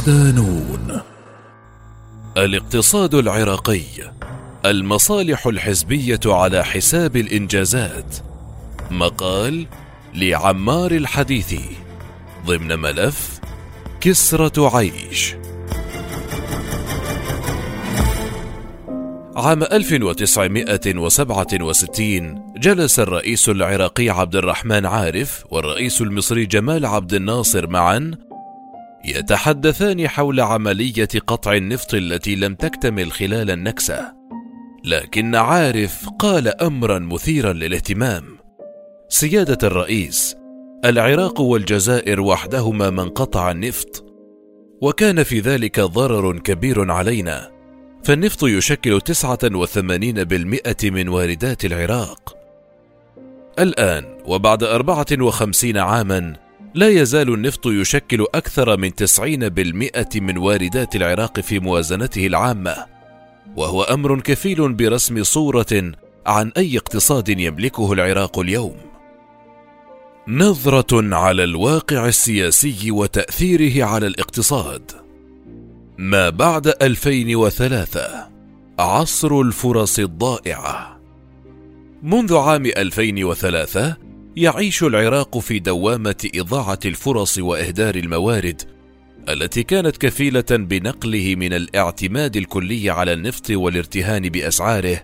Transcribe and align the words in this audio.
صدانون 0.00 1.00
الاقتصاد 2.36 3.14
العراقي 3.14 3.80
المصالح 4.64 5.46
الحزبية 5.46 6.20
على 6.26 6.64
حساب 6.64 7.16
الإنجازات. 7.16 8.16
مقال 8.90 9.66
لعمار 10.14 10.90
الحديثي 10.90 11.64
ضمن 12.46 12.78
ملف 12.78 13.40
كسرة 14.00 14.76
عيش. 14.76 15.34
عام 19.36 19.62
1967 19.62 22.52
جلس 22.56 23.00
الرئيس 23.00 23.48
العراقي 23.48 24.08
عبد 24.08 24.36
الرحمن 24.36 24.86
عارف 24.86 25.44
والرئيس 25.50 26.00
المصري 26.00 26.46
جمال 26.46 26.86
عبد 26.86 27.14
الناصر 27.14 27.66
معا 27.66 28.29
يتحدثان 29.04 30.08
حول 30.08 30.40
عملية 30.40 31.08
قطع 31.26 31.52
النفط 31.52 31.94
التي 31.94 32.34
لم 32.34 32.54
تكتمل 32.54 33.12
خلال 33.12 33.50
النكسة. 33.50 34.12
لكن 34.84 35.34
عارف 35.34 36.08
قال 36.18 36.62
أمرا 36.62 36.98
مثيرا 36.98 37.52
للاهتمام. 37.52 38.24
سيادة 39.08 39.58
الرئيس 39.68 40.36
العراق 40.84 41.40
والجزائر 41.40 42.20
وحدهما 42.20 42.90
من 42.90 43.08
قطع 43.08 43.50
النفط. 43.50 44.04
وكان 44.82 45.22
في 45.22 45.40
ذلك 45.40 45.80
ضرر 45.80 46.38
كبير 46.38 46.90
علينا. 46.90 47.50
فالنفط 48.04 48.44
يشكل 48.44 49.00
89% 49.00 50.90
من 50.90 51.08
واردات 51.08 51.64
العراق. 51.64 52.36
الآن 53.58 54.04
وبعد 54.24 54.64
54 54.64 55.78
عاما 55.78 56.36
لا 56.74 56.88
يزال 56.88 57.34
النفط 57.34 57.66
يشكل 57.66 58.26
أكثر 58.34 58.76
من 58.76 58.90
90% 58.94 60.20
من 60.20 60.38
واردات 60.38 60.96
العراق 60.96 61.40
في 61.40 61.58
موازنته 61.58 62.26
العامة، 62.26 62.76
وهو 63.56 63.82
أمر 63.82 64.20
كفيل 64.20 64.72
برسم 64.72 65.22
صورة 65.22 65.92
عن 66.26 66.52
أي 66.56 66.76
اقتصاد 66.76 67.28
يملكه 67.28 67.92
العراق 67.92 68.38
اليوم. 68.38 68.76
نظرة 70.28 71.14
على 71.16 71.44
الواقع 71.44 72.06
السياسي 72.06 72.90
وتأثيره 72.90 73.84
على 73.84 74.06
الاقتصاد. 74.06 74.92
ما 75.98 76.28
بعد 76.30 76.66
2003 76.82 78.28
عصر 78.78 79.40
الفرص 79.40 79.98
الضائعة 79.98 81.00
منذ 82.02 82.36
عام 82.36 82.66
2003 82.66 83.96
يعيش 84.40 84.82
العراق 84.82 85.38
في 85.38 85.58
دوامة 85.58 86.28
إضاعة 86.34 86.78
الفرص 86.84 87.38
وإهدار 87.38 87.94
الموارد 87.94 88.62
التي 89.28 89.62
كانت 89.62 89.96
كفيلة 89.96 90.44
بنقله 90.50 91.34
من 91.36 91.52
الاعتماد 91.52 92.36
الكلي 92.36 92.90
على 92.90 93.12
النفط 93.12 93.50
والارتهان 93.50 94.28
بأسعاره 94.28 95.02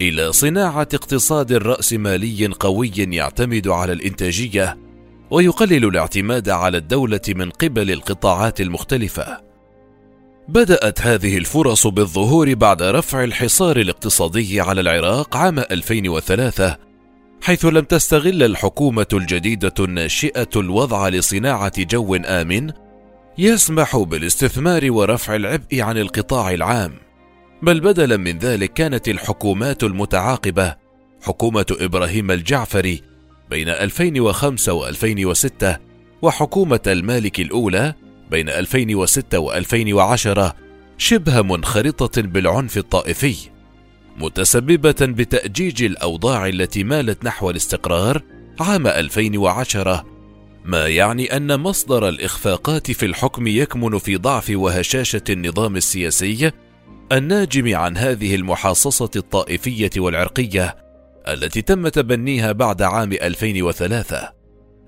إلى 0.00 0.32
صناعة 0.32 0.88
اقتصاد 0.94 1.52
رأسمالي 1.52 2.46
قوي 2.46 2.92
يعتمد 2.96 3.68
على 3.68 3.92
الإنتاجية 3.92 4.78
ويقلل 5.30 5.84
الاعتماد 5.84 6.48
على 6.48 6.78
الدولة 6.78 7.20
من 7.28 7.50
قبل 7.50 7.90
القطاعات 7.90 8.60
المختلفة. 8.60 9.40
بدأت 10.48 11.02
هذه 11.02 11.38
الفرص 11.38 11.86
بالظهور 11.86 12.54
بعد 12.54 12.82
رفع 12.82 13.24
الحصار 13.24 13.76
الاقتصادي 13.76 14.60
على 14.60 14.80
العراق 14.80 15.36
عام 15.36 15.58
2003 15.58 16.87
حيث 17.42 17.64
لم 17.64 17.84
تستغل 17.84 18.42
الحكومة 18.42 19.06
الجديدة 19.12 19.74
الناشئة 19.78 20.48
الوضع 20.56 21.08
لصناعة 21.08 21.72
جو 21.78 22.14
آمن 22.14 22.70
يسمح 23.38 23.96
بالاستثمار 23.96 24.90
ورفع 24.90 25.36
العبء 25.36 25.80
عن 25.80 25.98
القطاع 25.98 26.50
العام. 26.50 26.92
بل 27.62 27.80
بدلا 27.80 28.16
من 28.16 28.38
ذلك 28.38 28.72
كانت 28.72 29.08
الحكومات 29.08 29.84
المتعاقبة 29.84 30.76
حكومة 31.22 31.66
إبراهيم 31.70 32.30
الجعفري 32.30 33.02
بين 33.50 33.68
2005 33.68 34.92
و2006 34.92 35.76
وحكومة 36.22 36.80
المالك 36.86 37.40
الأولى 37.40 37.94
بين 38.30 38.48
2006 38.48 39.48
و2010 39.48 40.52
شبه 40.98 41.42
منخرطة 41.42 42.22
بالعنف 42.22 42.78
الطائفي. 42.78 43.57
متسببة 44.18 44.96
بتأجيج 45.00 45.82
الأوضاع 45.82 46.46
التي 46.48 46.84
مالت 46.84 47.24
نحو 47.24 47.50
الاستقرار 47.50 48.22
عام 48.60 48.86
2010 48.86 50.04
ما 50.64 50.86
يعني 50.86 51.36
أن 51.36 51.60
مصدر 51.60 52.08
الإخفاقات 52.08 52.90
في 52.90 53.06
الحكم 53.06 53.46
يكمن 53.46 53.98
في 53.98 54.16
ضعف 54.16 54.50
وهشاشة 54.54 55.22
النظام 55.30 55.76
السياسي 55.76 56.50
الناجم 57.12 57.76
عن 57.76 57.96
هذه 57.96 58.34
المحاصصة 58.34 59.10
الطائفية 59.16 59.90
والعرقية 59.96 60.76
التي 61.28 61.62
تم 61.62 61.88
تبنيها 61.88 62.52
بعد 62.52 62.82
عام 62.82 63.12
2003 63.12 64.32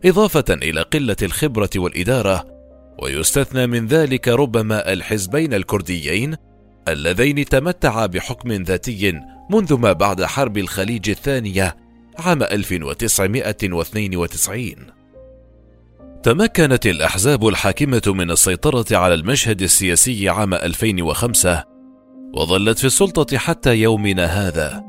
إضافة 0.04 0.44
إلى 0.50 0.82
قلة 0.82 1.16
الخبرة 1.22 1.70
والإدارة 1.76 2.44
ويستثنى 3.02 3.66
من 3.66 3.86
ذلك 3.86 4.28
ربما 4.28 4.92
الحزبين 4.92 5.54
الكرديين 5.54 6.36
اللذين 6.92 7.44
تمتعا 7.44 8.06
بحكم 8.06 8.52
ذاتي 8.52 9.20
منذ 9.50 9.74
ما 9.74 9.92
بعد 9.92 10.24
حرب 10.24 10.58
الخليج 10.58 11.10
الثانية 11.10 11.76
عام 12.18 12.42
1992 12.42 14.74
تمكنت 16.22 16.86
الأحزاب 16.86 17.48
الحاكمة 17.48 18.02
من 18.06 18.30
السيطرة 18.30 18.96
على 18.96 19.14
المشهد 19.14 19.62
السياسي 19.62 20.28
عام 20.28 20.54
2005 20.54 21.64
وظلت 22.34 22.78
في 22.78 22.84
السلطة 22.84 23.38
حتى 23.38 23.76
يومنا 23.76 24.24
هذا 24.24 24.84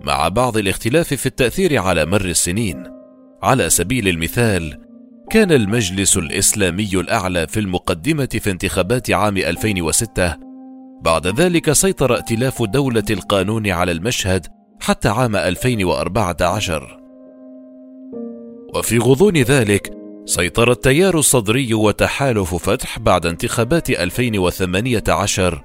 مع 0.00 0.28
بعض 0.28 0.56
الاختلاف 0.56 1.14
في 1.14 1.26
التأثير 1.26 1.78
على 1.78 2.06
مر 2.06 2.24
السنين. 2.24 2.82
على 3.42 3.70
سبيل 3.70 4.08
المثال 4.08 4.78
كان 5.30 5.52
المجلس 5.52 6.16
الإسلامي 6.16 6.90
الأعلى 6.94 7.46
في 7.46 7.60
المقدمة 7.60 8.38
في 8.40 8.50
انتخابات 8.50 9.10
عام 9.10 9.36
2006 9.36 10.45
بعد 11.06 11.26
ذلك 11.26 11.72
سيطر 11.72 12.14
ائتلاف 12.14 12.62
دولة 12.62 13.04
القانون 13.10 13.70
على 13.70 13.92
المشهد 13.92 14.46
حتى 14.80 15.08
عام 15.08 15.36
2014 15.36 17.00
وفي 18.74 18.98
غضون 18.98 19.36
ذلك 19.36 19.90
سيطر 20.24 20.70
التيار 20.70 21.18
الصدري 21.18 21.74
وتحالف 21.74 22.54
فتح 22.54 22.98
بعد 22.98 23.26
انتخابات 23.26 23.90
2018 23.90 25.64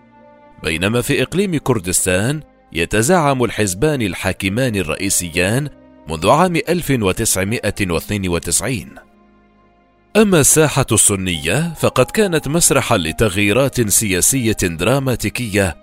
بينما 0.63 1.01
في 1.01 1.21
إقليم 1.21 1.57
كردستان 1.57 2.41
يتزعم 2.73 3.43
الحزبان 3.43 4.01
الحاكمان 4.01 4.75
الرئيسيان 4.75 5.69
منذ 6.09 6.29
عام 6.29 6.55
1992 6.55 9.10
أما 10.17 10.39
الساحة 10.39 10.85
السنية 10.91 11.73
فقد 11.73 12.05
كانت 12.05 12.47
مسرحا 12.47 12.97
لتغييرات 12.97 13.89
سياسية 13.89 14.57
دراماتيكية 14.61 15.77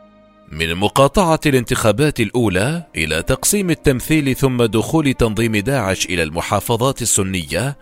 من 0.53 0.75
مقاطعة 0.75 1.41
الانتخابات 1.47 2.21
الأولى 2.21 2.84
إلى 2.97 3.22
تقسيم 3.22 3.71
التمثيل 3.71 4.37
ثم 4.37 4.64
دخول 4.64 5.14
تنظيم 5.14 5.56
داعش 5.56 6.06
إلى 6.06 6.23
المحافظات 6.23 7.02
السنية 7.02 7.76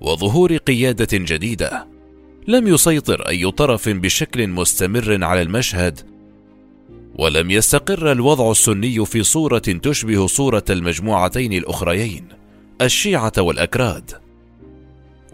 وظهور 0.00 0.56
قيادة 0.56 1.08
جديدة. 1.12 1.86
لم 2.48 2.68
يسيطر 2.68 3.28
أي 3.28 3.50
طرف 3.50 3.88
بشكل 3.88 4.48
مستمر 4.48 5.24
على 5.24 5.42
المشهد، 5.42 6.00
ولم 7.14 7.50
يستقر 7.50 8.12
الوضع 8.12 8.50
السني 8.50 9.06
في 9.06 9.22
صورة 9.22 9.58
تشبه 9.58 10.26
صورة 10.26 10.64
المجموعتين 10.70 11.52
الأخريين، 11.52 12.28
الشيعة 12.82 13.32
والأكراد. 13.38 14.23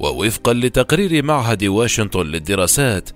ووفقا 0.00 0.52
لتقرير 0.52 1.24
معهد 1.24 1.64
واشنطن 1.64 2.26
للدراسات 2.26 3.10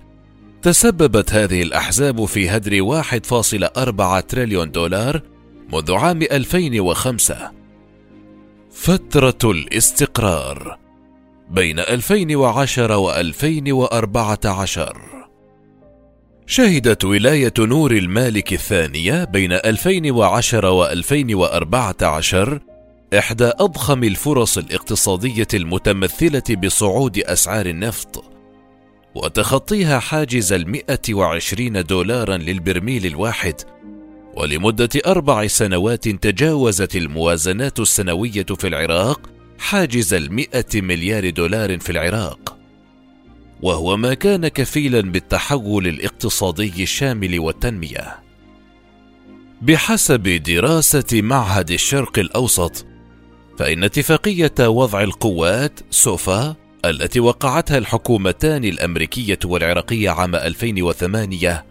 تسببت 0.61 1.33
هذه 1.33 1.61
الأحزاب 1.61 2.25
في 2.25 2.49
هدر 2.49 3.03
1.4 3.03 4.25
تريليون 4.27 4.71
دولار 4.71 5.21
منذ 5.73 5.93
عام 5.93 6.21
2005 6.21 7.51
فترة 8.71 9.51
الاستقرار 9.51 10.79
بين 11.49 11.79
2010 11.79 12.97
و 12.97 13.11
2014 13.11 15.15
شهدت 16.47 17.05
ولاية 17.05 17.53
نور 17.59 17.91
المالك 17.91 18.53
الثانية 18.53 19.23
بين 19.23 19.53
2010 19.53 20.71
و 20.71 20.85
2014 20.85 22.59
إحدى 23.13 23.51
أضخم 23.59 24.03
الفرص 24.03 24.57
الاقتصادية 24.57 25.47
المتمثلة 25.53 26.55
بصعود 26.63 27.17
أسعار 27.17 27.65
النفط 27.65 28.31
وتخطيها 29.15 29.99
حاجز 29.99 30.53
المئة 30.53 31.13
وعشرين 31.13 31.83
دولارا 31.83 32.37
للبرميل 32.37 33.05
الواحد 33.05 33.61
ولمدة 34.35 34.89
أربع 35.07 35.47
سنوات 35.47 36.09
تجاوزت 36.09 36.95
الموازنات 36.95 37.79
السنوية 37.79 38.45
في 38.59 38.67
العراق 38.67 39.29
حاجز 39.59 40.13
المئة 40.13 40.81
مليار 40.81 41.29
دولار 41.29 41.79
في 41.79 41.89
العراق. 41.89 42.57
وهو 43.61 43.97
ما 43.97 44.13
كان 44.13 44.47
كفيلا 44.47 45.01
بالتحول 45.01 45.87
الاقتصادي 45.87 46.83
الشامل 46.83 47.39
والتنمية. 47.39 48.19
بحسب 49.61 50.23
دراسة 50.23 51.21
معهد 51.21 51.71
الشرق 51.71 52.19
الأوسط 52.19 52.85
فإن 53.57 53.83
اتفاقية 53.83 54.53
وضع 54.59 55.01
القوات 55.01 55.79
سوفا 55.89 56.55
التي 56.85 57.19
وقعتها 57.19 57.77
الحكومتان 57.77 58.65
الأمريكية 58.65 59.39
والعراقية 59.45 60.09
عام 60.09 60.35
2008 60.35 61.65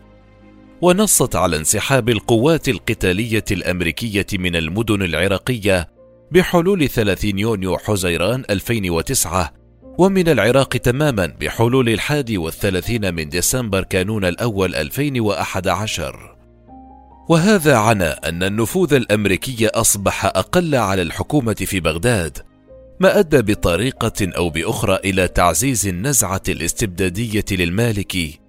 ونصت 0.82 1.36
على 1.36 1.56
انسحاب 1.56 2.08
القوات 2.08 2.68
القتالية 2.68 3.44
الأمريكية 3.50 4.26
من 4.32 4.56
المدن 4.56 5.02
العراقية 5.02 5.88
بحلول 6.30 6.88
30 6.88 7.38
يونيو 7.38 7.78
حزيران 7.78 8.44
2009 8.50 9.52
ومن 9.98 10.28
العراق 10.28 10.68
تماما 10.68 11.26
بحلول 11.26 11.88
الحادي 11.88 12.38
والثلاثين 12.38 13.14
من 13.14 13.28
ديسمبر 13.28 13.82
كانون 13.82 14.24
الأول 14.24 14.74
2011 14.74 16.33
وهذا 17.28 17.76
عنى 17.76 18.04
أن 18.04 18.42
النفوذ 18.42 18.94
الأمريكي 18.94 19.66
أصبح 19.66 20.24
أقل 20.24 20.74
على 20.74 21.02
الحكومة 21.02 21.54
في 21.54 21.80
بغداد 21.80 22.38
ما 23.00 23.18
أدى 23.18 23.42
بطريقة 23.42 24.32
أو 24.36 24.50
بأخرى 24.50 24.96
إلى 25.04 25.28
تعزيز 25.28 25.86
النزعة 25.86 26.42
الاستبدادية 26.48 27.44
للمالكي 27.50 28.40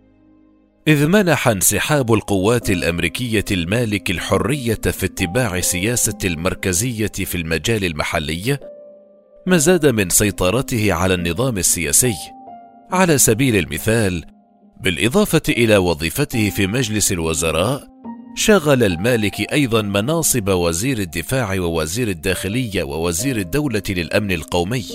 إذ 0.88 1.08
منح 1.08 1.48
انسحاب 1.48 2.14
القوات 2.14 2.70
الأمريكية 2.70 3.46
المالك 3.52 4.12
الحرية 4.12 4.82
في 4.92 5.06
اتباع 5.06 5.60
سياسة 5.60 6.18
المركزية 6.24 7.12
في 7.16 7.36
المجال 7.36 7.86
المحلي 7.86 8.58
ما 9.48 9.58
زاد 9.58 9.86
من 9.86 10.10
سيطرته 10.10 10.94
على 10.94 11.14
النظام 11.14 11.58
السياسي. 11.58 12.16
على 12.92 13.18
سبيل 13.18 13.56
المثال 13.56 14.26
بالإضافة 14.82 15.42
إلى 15.50 15.78
وظيفته 15.78 16.50
في 16.50 16.68
مجلس 16.68 17.12
الوزراء 17.12 17.88
شغل 18.38 18.84
المالك 18.84 19.54
أيضا 19.54 19.82
مناصب 19.82 20.50
وزير 20.50 20.98
الدفاع 20.98 21.60
ووزير 21.60 22.08
الداخلية 22.08 22.84
ووزير 22.84 23.38
الدولة 23.38 23.84
للأمن 23.90 24.32
القومي. 24.32 24.86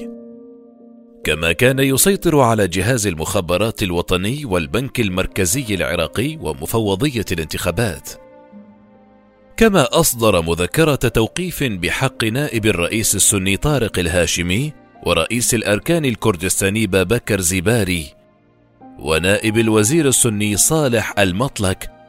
كما 1.24 1.52
كان 1.52 1.78
يسيطر 1.78 2.40
على 2.40 2.68
جهاز 2.68 3.06
المخابرات 3.06 3.82
الوطني 3.82 4.44
والبنك 4.44 5.00
المركزي 5.00 5.74
العراقي 5.74 6.36
ومفوضية 6.40 7.24
الانتخابات. 7.32 8.10
كما 9.56 10.00
أصدر 10.00 10.42
مذكرة 10.42 10.94
توقيف 10.94 11.62
بحق 11.64 12.24
نائب 12.24 12.66
الرئيس 12.66 13.14
السني 13.14 13.56
طارق 13.56 13.98
الهاشمي 13.98 14.72
ورئيس 15.06 15.54
الأركان 15.54 16.04
الكردستاني 16.04 16.86
بابكر 16.86 17.40
زيباري 17.40 18.06
ونائب 18.98 19.58
الوزير 19.58 20.08
السني 20.08 20.56
صالح 20.56 21.18
المطلق 21.18 21.99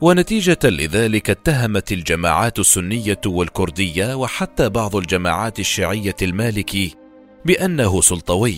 ونتيجة 0.00 0.58
لذلك 0.64 1.30
اتهمت 1.30 1.92
الجماعات 1.92 2.58
السنية 2.58 3.20
والكردية 3.26 4.14
وحتى 4.14 4.68
بعض 4.68 4.96
الجماعات 4.96 5.60
الشيعية 5.60 6.16
المالكي 6.22 6.94
بأنه 7.44 8.00
سلطوي 8.00 8.56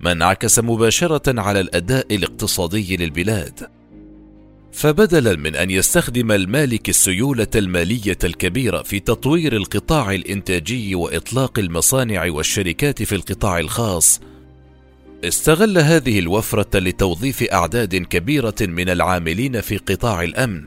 ما 0.00 0.12
انعكس 0.12 0.58
مباشرة 0.58 1.40
على 1.40 1.60
الأداء 1.60 2.14
الاقتصادي 2.14 2.96
للبلاد. 2.96 3.70
فبدلا 4.72 5.36
من 5.36 5.56
أن 5.56 5.70
يستخدم 5.70 6.32
المالك 6.32 6.88
السيولة 6.88 7.46
المالية 7.54 8.18
الكبيرة 8.24 8.82
في 8.82 9.00
تطوير 9.00 9.56
القطاع 9.56 10.14
الإنتاجي 10.14 10.94
وإطلاق 10.94 11.58
المصانع 11.58 12.30
والشركات 12.30 13.02
في 13.02 13.14
القطاع 13.14 13.58
الخاص 13.58 14.20
استغل 15.24 15.78
هذه 15.78 16.18
الوفرة 16.18 16.78
لتوظيف 16.78 17.42
أعداد 17.42 17.96
كبيرة 17.96 18.54
من 18.60 18.88
العاملين 18.88 19.60
في 19.60 19.76
قطاع 19.76 20.22
الأمن. 20.22 20.66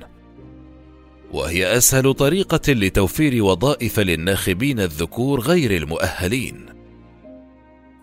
وهي 1.31 1.77
أسهل 1.77 2.13
طريقة 2.13 2.73
لتوفير 2.73 3.43
وظائف 3.43 3.99
للناخبين 3.99 4.79
الذكور 4.79 5.39
غير 5.39 5.75
المؤهلين. 5.75 6.65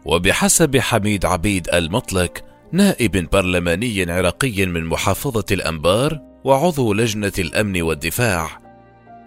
وبحسب 0.05 0.77
حميد 0.77 1.25
عبيد 1.25 1.69
المطلق 1.75 2.45
نائب 2.73 3.31
برلماني 3.31 4.13
عراقي 4.13 4.67
من 4.67 4.85
محافظة 4.85 5.45
الأنبار 5.51 6.21
وعضو 6.45 6.93
لجنة 6.93 7.33
الأمن 7.39 7.83
والدفاع 7.83 8.61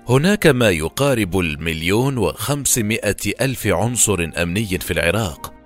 هناك 0.10 0.48
ما 0.48 0.70
يقارب 0.70 1.40
المليون 1.40 2.18
وخمسمائة 2.18 3.16
ألف 3.42 3.68
عنصر 3.68 4.32
أمني 4.38 4.66
في 4.80 4.92
العراق. 4.92 5.59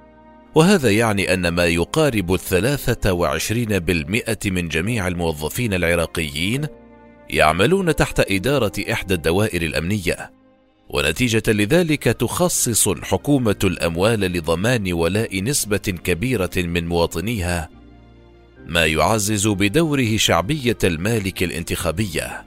وهذا 0.56 0.92
يعني 0.92 1.34
أن 1.34 1.48
ما 1.48 1.66
يقارب 1.66 2.34
الثلاثة 2.34 3.14
وعشرين 3.14 3.80
بالمئة 3.80 4.38
من 4.46 4.68
جميع 4.68 5.08
الموظفين 5.08 5.74
العراقيين 5.74 6.68
يعملون 7.30 7.96
تحت 7.96 8.32
إدارة 8.32 8.72
إحدى 8.92 9.14
الدوائر 9.14 9.62
الأمنية 9.62 10.32
ونتيجة 10.90 11.44
لذلك 11.48 12.04
تخصص 12.04 12.88
الحكومة 12.88 13.56
الأموال 13.64 14.20
لضمان 14.20 14.94
ولاء 14.94 15.44
نسبة 15.44 15.78
كبيرة 15.78 16.52
من 16.58 16.88
مواطنيها، 16.88 17.70
ما 18.66 18.86
يعزز 18.86 19.48
بدوره 19.48 20.18
شعبية 20.18 20.78
المالك 20.84 21.44
الانتخابية. 21.44 22.46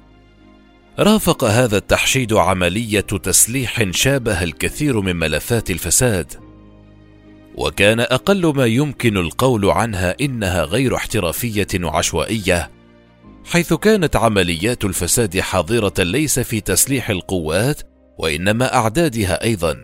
رافق 0.98 1.44
هذا 1.44 1.76
التحشيد 1.76 2.32
عملية 2.32 3.00
تسليح 3.00 3.90
شابه 3.90 4.42
الكثير 4.42 5.00
من 5.00 5.16
ملفات 5.16 5.70
الفساد، 5.70 6.45
وكان 7.56 8.00
أقل 8.00 8.54
ما 8.54 8.66
يمكن 8.66 9.16
القول 9.16 9.70
عنها 9.70 10.14
إنها 10.20 10.64
غير 10.64 10.96
احترافية 10.96 11.66
وعشوائية، 11.82 12.70
حيث 13.44 13.72
كانت 13.72 14.16
عمليات 14.16 14.84
الفساد 14.84 15.40
حاضرة 15.40 15.94
ليس 15.98 16.38
في 16.38 16.60
تسليح 16.60 17.10
القوات 17.10 17.82
وإنما 18.18 18.74
أعدادها 18.74 19.44
أيضا. 19.44 19.76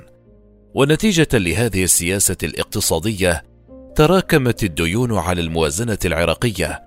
ونتيجة 0.75 1.29
لهذه 1.32 1.85
السياسة 1.85 2.37
الاقتصادية 2.43 3.44
تراكمت 3.96 4.65
الديون 4.65 5.19
على 5.19 5.41
الموازنة 5.41 5.99
العراقية 6.05 6.82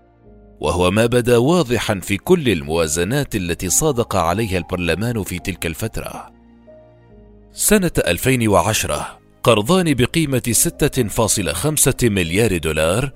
وهو 0.60 0.92
ما 0.92 1.06
بدا 1.06 1.38
واضحا 1.38 2.00
في 2.00 2.18
كل 2.18 2.50
الموازنات 2.50 3.36
التي 3.36 3.70
صادق 3.70 4.16
عليها 4.16 4.58
البرلمان 4.58 5.24
في 5.24 5.40
تلك 5.40 5.66
الفترة. 5.66 6.32
سنة 7.54 7.92
2010 7.98 9.25
قرضان 9.46 9.94
بقيمة 9.94 10.42
6.5 12.02 12.04
مليار 12.04 12.58
دولار 12.58 13.12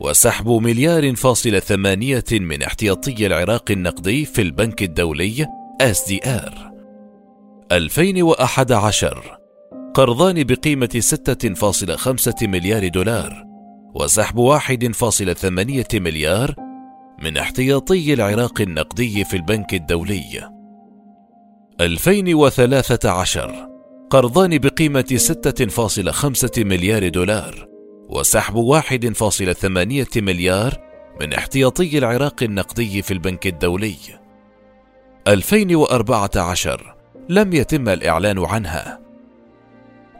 وسحب 0.00 0.48
مليار 0.48 1.14
فاصل 1.14 1.60
ثمانية 1.62 2.24
من 2.32 2.62
احتياطي 2.62 3.26
العراق 3.26 3.70
النقدي 3.70 4.24
في 4.24 4.42
البنك 4.42 4.82
الدولي 4.82 5.46
SDR 5.82 6.52
2011 7.72 9.38
قرضان 9.94 10.44
بقيمة 10.44 11.02
6.5 12.38 12.42
مليار 12.42 12.88
دولار 12.88 13.44
وسحب 13.94 14.58
1.8 14.58 15.94
مليار 15.94 16.54
من 17.22 17.36
احتياطي 17.36 18.14
العراق 18.14 18.60
النقدي 18.60 19.24
في 19.24 19.36
البنك 19.36 19.74
الدولي. 19.74 20.50
2013 21.80 23.71
قرضان 24.12 24.58
بقيمة 24.58 25.18
6.5 26.54 26.58
مليار 26.58 27.08
دولار 27.08 27.66
وسحب 28.08 28.54
1.8 28.54 30.16
مليار 30.16 30.78
من 31.20 31.32
احتياطي 31.32 31.98
العراق 31.98 32.42
النقدي 32.42 33.02
في 33.02 33.10
البنك 33.10 33.46
الدولي. 33.46 33.94
2014 35.28 36.94
لم 37.28 37.52
يتم 37.52 37.88
الإعلان 37.88 38.38
عنها. 38.44 39.00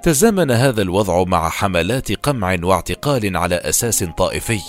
تزامن 0.02 0.50
هذا 0.50 0.82
الوضع 0.82 1.24
مع 1.24 1.48
حملات 1.48 2.12
قمع 2.12 2.56
واعتقال 2.62 3.36
على 3.36 3.54
أساس 3.54 4.04
طائفي 4.04 4.60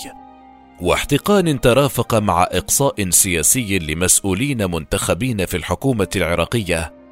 واحتقان 0.82 1.62
ترافق 1.62 2.15
مع 2.15 2.44
إقصاء 2.44 3.10
سياسي 3.10 3.80
لمسؤولين 3.80 4.72
منتخبين 4.72 5.46
في 5.46 5.58
الحكومة 5.58 6.10
العراقية 6.15 7.02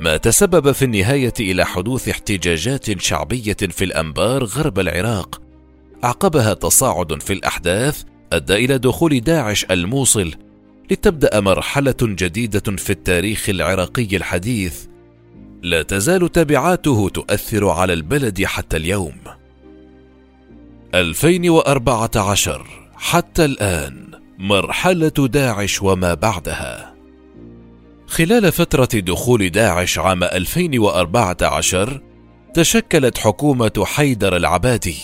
ما 0.00 0.16
تسبب 0.16 0.72
في 0.72 0.84
النهاية 0.84 1.34
إلى 1.40 1.64
حدوث 1.66 2.08
احتجاجات 2.08 3.00
شعبية 3.00 3.56
في 3.70 3.84
الأنبار 3.84 4.44
غرب 4.44 4.78
العراق. 4.78 5.40
عقبها 6.02 6.54
تصاعد 6.54 7.22
في 7.22 7.32
الأحداث 7.32 8.02
أدى 8.32 8.54
إلى 8.54 8.78
دخول 8.78 9.20
داعش 9.20 9.66
الموصل 9.70 10.34
لتبدأ 10.90 11.40
مرحلة 11.40 11.94
جديدة 12.02 12.76
في 12.76 12.90
التاريخ 12.90 13.48
العراقي 13.48 14.16
الحديث. 14.16 14.84
لا 15.62 15.82
تزال 15.82 16.32
تبعاته 16.32 17.08
تؤثر 17.08 17.68
على 17.68 17.92
البلد 17.92 18.44
حتى 18.44 18.76
اليوم. 18.76 19.16
2014 20.94 22.66
حتى 22.96 23.44
الآن 23.44 24.06
مرحلة 24.38 25.08
داعش 25.08 25.82
وما 25.82 26.14
بعدها. 26.14 26.95
خلال 28.06 28.52
فترة 28.52 29.00
دخول 29.00 29.48
داعش 29.48 29.98
عام 29.98 30.24
2014 30.24 32.00
تشكلت 32.54 33.18
حكومة 33.18 33.84
حيدر 33.84 34.36
العبادي 34.36 34.96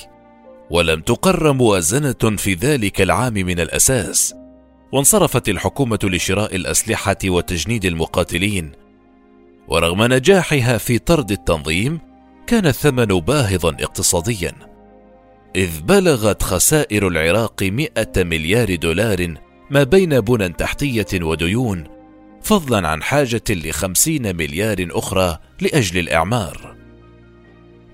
ولم 0.71 1.01
تقر 1.01 1.53
موازنه 1.53 2.37
في 2.37 2.55
ذلك 2.55 3.01
العام 3.01 3.35
من 3.35 3.61
الأساس. 3.61 4.35
وانصرفت 4.93 5.49
الحكومة 5.49 5.99
لشراء 6.05 6.57
الأسلحة 6.57 7.17
وتجنيد 7.25 7.85
المقاتلين. 7.85 8.73
ورغم 9.69 10.03
نجاحها 10.03 10.79
في 10.79 10.99
طرد 10.99 11.31
التنظيم 11.31 12.01
كان 12.47 12.67
الثمن 12.67 13.07
باهظا 13.07 13.69
اقتصاديا. 13.69 14.53
إذ 15.57 15.81
بلغت 15.81 16.43
خسائر 16.43 17.09
العراق 17.09 17.63
مئة 17.63 18.25
مليار 18.25 18.75
دولار 18.75 19.35
ما 19.71 19.83
بين 19.83 20.21
بنى 20.21 20.49
تحتية 20.49 21.07
وديون 21.23 22.02
فضلا 22.43 22.89
عن 22.89 23.03
حاجة 23.03 23.43
لخمسين 23.51 24.37
مليار 24.37 24.89
أخرى 24.91 25.39
لأجل 25.61 25.99
الإعمار. 25.99 26.77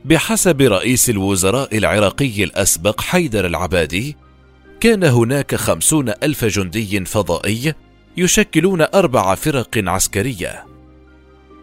بحسب 0.05 0.63
رئيس 0.63 1.11
الوزراء 1.11 1.79
العراقي 1.79 2.45
الأسبق 2.45 3.01
حيدر 3.01 3.47
العبادي 3.47 4.17
كان 4.81 5.05
هناك 5.05 5.55
خمسون 5.55 6.09
ألف 6.23 6.45
جندي 6.45 7.05
فضائي 7.05 7.75
يشكلون 8.17 8.81
أربع 8.83 9.35
فرق 9.35 9.69
عسكرية. 9.77 10.65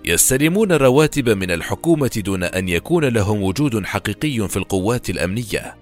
يستلمون 0.05 0.71
الرواتب 0.71 1.29
من 1.29 1.51
الحكومة 1.51 2.21
دون 2.25 2.43
أن 2.43 2.69
يكون 2.69 3.05
لهم 3.05 3.41
وجود 3.41 3.85
حقيقي 3.85 4.47
في 4.47 4.57
القوات 4.57 5.09
الأمنية. 5.09 5.75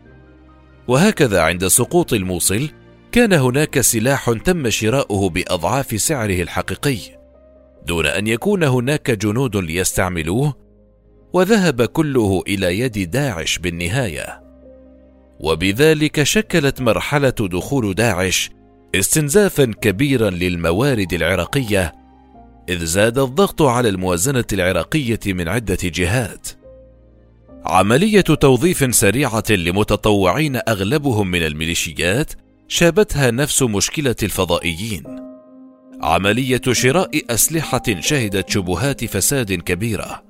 وهكذا 0.87 1.41
عند 1.41 1.67
سقوط 1.67 2.13
الموصل 2.13 2.69
كان 3.13 3.33
هناك 3.33 3.81
سلاح 3.81 4.31
تم 4.45 4.69
شراؤه 4.69 5.29
بأضعاف 5.29 6.01
سعره 6.01 6.41
الحقيقي 6.41 6.99
دون 7.87 8.05
أن 8.05 8.27
يكون 8.27 8.63
هناك 8.63 9.11
جنود 9.11 9.55
ليستعملوه 9.55 10.55
وذهب 11.33 11.85
كله 11.85 12.43
إلى 12.47 12.79
يد 12.79 13.11
داعش 13.11 13.57
بالنهاية. 13.57 14.43
وبذلك 15.39 16.23
شكلت 16.23 16.81
مرحلة 16.81 17.29
دخول 17.29 17.93
داعش 17.93 18.49
استنزافا 18.95 19.65
كبيرا 19.81 20.29
للموارد 20.29 21.13
العراقية 21.13 21.93
إذ 22.69 22.85
زاد 22.85 23.17
الضغط 23.17 23.61
على 23.61 23.89
الموازنة 23.89 24.45
العراقية 24.53 25.19
من 25.25 25.47
عدة 25.47 25.77
جهات. 25.83 26.47
عملية 27.65 28.21
توظيف 28.21 28.95
سريعة 28.95 29.43
لمتطوعين 29.49 30.59
أغلبهم 30.67 31.31
من 31.31 31.45
الميليشيات 31.45 32.33
شابتها 32.73 33.31
نفس 33.31 33.61
مشكلة 33.63 34.15
الفضائيين. 34.23 35.03
عملية 36.01 36.61
شراء 36.71 37.21
أسلحة 37.29 37.81
شهدت 37.99 38.49
شبهات 38.49 39.05
فساد 39.05 39.53
كبيرة. 39.53 40.23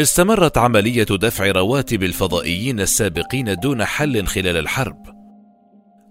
استمرت 0.00 0.58
عملية 0.58 1.04
دفع 1.04 1.50
رواتب 1.50 2.02
الفضائيين 2.02 2.80
السابقين 2.80 3.54
دون 3.54 3.84
حل 3.84 4.26
خلال 4.26 4.56
الحرب. 4.56 4.96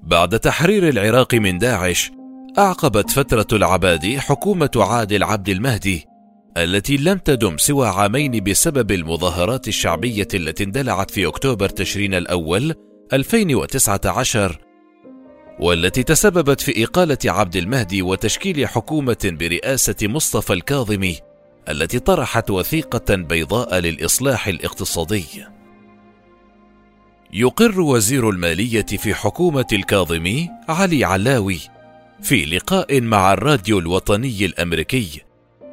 بعد 0.03 0.39
تحرير 0.39 0.89
العراق 0.89 1.35
من 1.35 1.57
داعش 1.57 2.11
أعقبت 2.57 3.09
فترة 3.09 3.47
العبادي 3.53 4.19
حكومة 4.19 4.71
عادل 4.75 5.23
عبد 5.23 5.49
المهدي 5.49 6.05
التي 6.57 6.97
لم 6.97 7.17
تدم 7.17 7.57
سوى 7.57 7.87
عامين 7.87 8.43
بسبب 8.43 8.91
المظاهرات 8.91 9.67
الشعبية 9.67 10.27
التي 10.33 10.63
اندلعت 10.63 11.11
في 11.11 11.27
أكتوبر 11.27 11.69
تشرين 11.69 12.13
الأول 12.13 12.73
2019 13.13 14.68
والتي 15.59 16.03
تسببت 16.03 16.61
في 16.61 16.83
إقالة 16.83 17.17
عبد 17.25 17.55
المهدي 17.55 18.01
وتشكيل 18.01 18.67
حكومة 18.67 19.17
برئاسة 19.23 19.95
مصطفى 20.01 20.53
الكاظمي 20.53 21.17
التي 21.69 21.99
طرحت 21.99 22.49
وثيقة 22.49 23.15
بيضاء 23.15 23.79
للإصلاح 23.79 24.47
الاقتصادي. 24.47 25.25
يقر 27.33 27.81
وزير 27.81 28.29
المالية 28.29 28.85
في 28.85 29.13
حكومة 29.13 29.67
الكاظمي 29.73 30.49
علي 30.69 31.03
علاوي 31.03 31.59
في 32.21 32.45
لقاء 32.45 33.01
مع 33.01 33.33
الراديو 33.33 33.79
الوطني 33.79 34.45
الأمريكي 34.45 35.21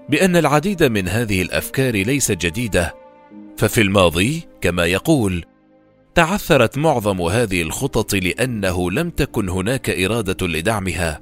بأن 0.09 0.37
العديد 0.37 0.85
من 0.85 1.09
هذه 1.09 1.43
الأفكار 1.43 1.95
ليست 1.95 2.33
جديدة، 2.33 2.95
ففي 3.57 3.81
الماضي 3.81 4.49
كما 4.61 4.85
يقول 4.85 5.45
تعثرت 6.17 6.79
معظم 6.79 7.23
هذه 7.23 7.63
الخطط 7.63 8.15
لأنه 8.15 8.91
لم 8.91 9.11
تكن 9.11 9.49
هناك 9.49 9.91
إرادة 9.91 10.47
لدعمها. 10.47 11.21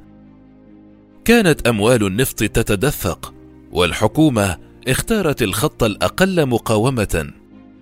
كانت 1.24 1.68
أموال 1.68 2.06
النفط 2.06 2.38
تتدفق 2.38 3.34
والحكومة 3.72 4.58
اختارت 4.88 5.42
الخط 5.42 5.82
الأقل 5.82 6.46
مقاومة. 6.46 7.30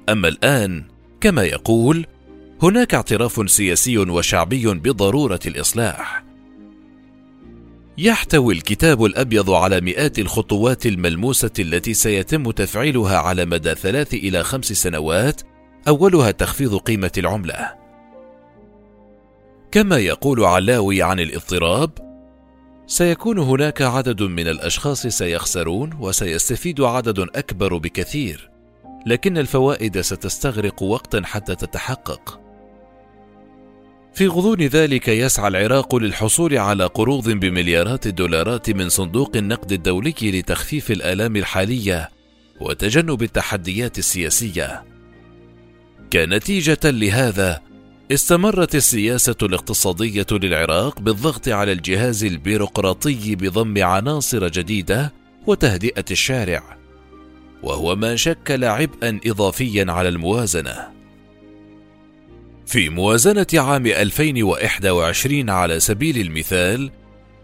أما 0.09 0.29
الآن 0.29 0.85
كما 1.21 1.43
يقول 1.43 2.07
هناك 2.63 2.95
اعتراف 2.95 3.51
سياسي 3.51 3.99
وشعبي 3.99 4.75
بضرورة 4.75 5.41
الإصلاح. 5.47 6.25
يحتوي 7.99 8.55
الكتاب 8.55 9.05
الأبيض 9.05 9.51
على 9.51 9.81
مئات 9.81 10.19
الخطوات 10.19 10.87
الملموسة 10.87 11.51
التي 11.59 11.95
سيتم 11.95 12.51
تفعيلها 12.51 13.19
على 13.19 13.45
مدى 13.45 13.75
ثلاث 13.75 14.15
إلى 14.15 14.43
خمس 14.43 14.73
سنوات 14.73 15.41
أولها 15.89 16.31
تخفيض 16.31 16.77
قيمة 16.77 17.13
العملة. 17.19 17.75
كما 19.71 19.99
يقول 19.99 20.45
علاوي 20.45 21.03
عن 21.03 21.21
الاضطراب 21.21 21.91
سيكون 22.87 23.39
هناك 23.39 23.83
عدد 23.83 24.23
من 24.23 24.49
الأشخاص 24.49 25.07
سيخسرون 25.07 25.91
وسيستفيد 26.01 26.81
عدد 26.81 27.19
أكبر 27.19 27.77
بكثير 27.77 28.51
لكن 29.07 29.39
الفوائد 29.39 30.01
ستستغرق 30.01 30.83
وقتا 30.83 31.23
حتى 31.25 31.55
تتحقق. 31.55 32.41
في 34.15 34.27
غضون 34.27 34.61
ذلك 34.61 35.09
يسعى 35.09 35.49
العراق 35.49 35.97
للحصول 35.97 36.59
على 36.59 36.87
قروض 36.87 37.31
بمليارات 37.31 38.07
الدولارات 38.07 38.71
من 38.71 38.89
صندوق 38.89 39.37
النقد 39.37 39.73
الدولي 39.73 40.15
لتخفيف 40.23 40.91
الآلام 40.91 41.37
الحالية 41.37 42.11
وتجنب 42.61 43.23
التحديات 43.23 43.99
السياسية. 43.99 44.92
كنتيجة 46.13 46.81
لهذا 46.85 47.61
استمرت 48.13 48.75
السياسة 48.75 49.37
الاقتصادية 49.43 50.27
للعراق 50.33 51.01
بالضغط 51.01 51.49
على 51.49 51.73
الجهاز 51.73 52.25
البيروقراطي 52.25 53.35
بضم 53.35 53.85
عناصر 53.85 54.49
جديدة 54.49 55.13
وتهدئة 55.47 56.05
الشارع، 56.11 56.77
وهو 57.63 57.97
ما 57.97 58.17
شكل 58.17 58.65
عبئا 58.65 59.21
إضافيا 59.27 59.93
على 59.93 60.09
الموازنة. 60.09 60.89
في 62.67 62.89
موازنة 62.89 63.47
عام 63.55 63.87
2021 63.87 65.51
على 65.51 65.81
سبيل 65.81 66.19
المثال، 66.19 66.91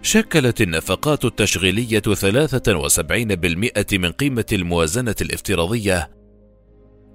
شكلت 0.03 0.61
النفقات 0.61 1.25
التشغيلية 1.25 2.03
73% 2.15 3.37
من 3.93 4.13
قيمة 4.13 4.47
الموازنة 4.53 5.17
الافتراضية 5.21 6.18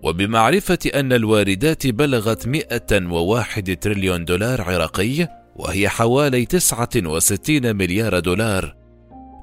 وبمعرفة 0.03 0.79
أن 0.95 1.13
الواردات 1.13 1.87
بلغت 1.87 2.47
101 2.47 3.77
تريليون 3.79 4.25
دولار 4.25 4.61
عراقي 4.61 5.27
وهي 5.55 5.89
حوالي 5.89 6.45
69 6.45 7.75
مليار 7.75 8.19
دولار 8.19 8.75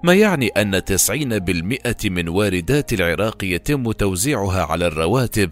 ما 0.05 0.15
يعني 0.15 0.49
أن 0.49 0.81
90% 0.81 2.05
من 2.05 2.29
واردات 2.29 2.93
العراق 2.93 3.45
يتم 3.45 3.93
توزيعها 3.93 4.63
على 4.63 4.87
الرواتب 4.87 5.51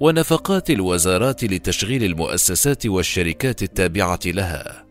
ونفقات 0.00 0.70
الوزارات 0.70 1.44
لتشغيل 1.44 2.04
المؤسسات 2.04 2.86
والشركات 2.86 3.62
التابعة 3.62 4.20
لها. 4.26 4.86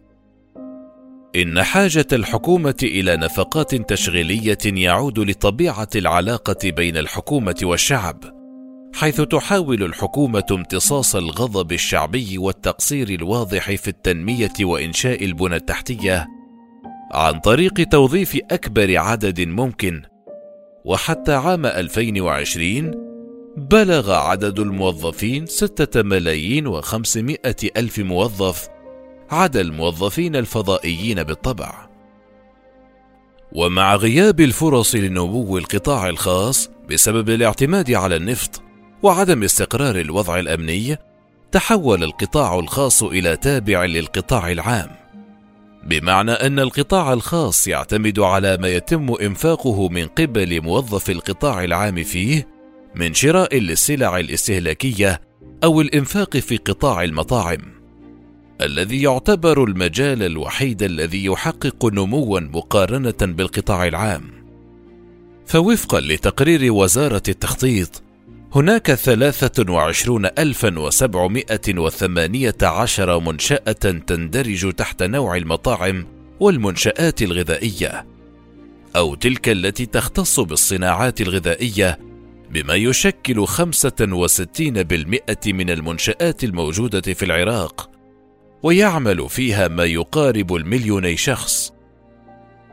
إن 1.36 1.64
حاجة 1.64 2.08
الحكومة 2.14 2.76
إلى 2.84 3.18
نفقات 3.18 3.76
تشغيلية 3.76 4.58
يعود 4.66 5.20
لطبيعة 5.20 5.90
العلاقة 5.96 6.72
بين 6.72 6.98
الحكومة 6.98 7.56
والشعب. 7.64 8.35
حيث 8.96 9.22
تحاول 9.22 9.84
الحكومة 9.84 10.46
امتصاص 10.52 11.16
الغضب 11.16 11.72
الشعبي 11.72 12.38
والتقصير 12.38 13.10
الواضح 13.10 13.76
في 13.76 13.88
التنمية 13.88 14.54
وإنشاء 14.62 15.26
البنى 15.26 15.56
التحتية 15.56 16.28
عن 17.12 17.40
طريق 17.40 17.74
توظيف 17.74 18.40
أكبر 18.52 18.98
عدد 18.98 19.42
ممكن. 19.42 20.02
وحتى 20.86 21.34
عام 21.34 21.66
2020 21.66 22.92
بلغ 23.58 24.12
عدد 24.12 24.60
الموظفين 24.60 25.46
ستة 25.46 26.02
ملايين 26.04 26.68
وخمسمائة 26.68 27.56
ألف 27.78 28.00
موظف 28.00 28.68
عدا 29.32 29.62
الموظفين 29.62 30.36
الفضائيين 30.36 31.24
بالطبع. 31.24 31.90
ومع 33.52 33.96
غياب 33.96 34.42
الفرص 34.42 34.96
لنمو 34.96 35.58
القطاع 35.58 36.10
الخاص 36.10 36.70
بسبب 36.90 37.30
الاعتماد 37.30 37.92
على 37.92 38.16
النفط 38.16 38.65
وعدم 39.06 39.44
استقرار 39.44 40.00
الوضع 40.00 40.40
الأمني 40.40 40.98
تحول 41.52 42.04
القطاع 42.04 42.60
الخاص 42.60 43.04
إلى 43.04 43.38
تابع 43.38 43.86
للقطاع 43.86 44.52
العام. 44.52 44.90
بمعنى 45.84 46.32
أن 46.32 46.60
القطاع 46.60 47.14
الخاص 47.14 47.68
يعتمد 47.68 48.20
على 48.20 48.58
ما 48.58 48.68
يتم 48.68 49.14
إنفاقه 49.22 49.90
من 49.90 50.06
قبل 50.06 50.62
موظف 50.62 51.10
القطاع 51.10 51.64
العام 51.64 52.04
فيه 52.04 52.48
من 52.96 53.14
شراء 53.14 53.58
للسلع 53.58 54.20
الاستهلاكية 54.20 55.22
أو 55.64 55.82
الإنفاق 55.82 56.38
في 56.38 56.58
قطاع 56.58 57.04
المطاعم. 57.04 57.62
الذي 58.62 59.02
يعتبر 59.02 59.64
المجال 59.64 60.24
الوحيد 60.24 60.84
الذي 60.84 61.26
يحقق 61.26 61.86
نموا 61.86 62.40
مقارنة 62.40 63.20
بالقطاع 63.22 63.88
العام. 63.88 64.32
فوفقا 65.46 66.00
لتقرير 66.00 66.74
وزارة 66.74 67.24
التخطيط 67.30 68.05
هناك 68.56 68.94
ثلاثة 68.94 69.74
وعشرون 69.74 70.26
ألفا 70.26 70.80
وسبعمائة 70.80 71.78
وثمانية 71.78 72.56
عشر 72.62 73.20
منشأة 73.20 73.72
تندرج 74.08 74.74
تحت 74.74 75.04
نوع 75.04 75.36
المطاعم 75.36 76.08
والمنشآت 76.40 77.22
الغذائية 77.22 78.06
أو 78.96 79.16
تلك 79.16 79.50
التي 79.50 79.86
تختص 79.86 80.40
بالصناعات 80.40 81.22
الغذائية 81.22 82.00
بما 82.52 82.74
يشكل 82.74 83.46
خمسة 83.46 83.96
وستين 84.02 84.84
بالمئة 84.84 85.54
من 85.54 85.70
المنشآت 85.70 86.44
الموجودة 86.44 87.14
في 87.14 87.26
العراق 87.26 87.90
ويعمل 88.64 89.30
فيها 89.30 89.68
ما 89.68 89.86
يقارب 89.86 90.56
المليوني 90.56 91.18
شخص. 91.18 91.75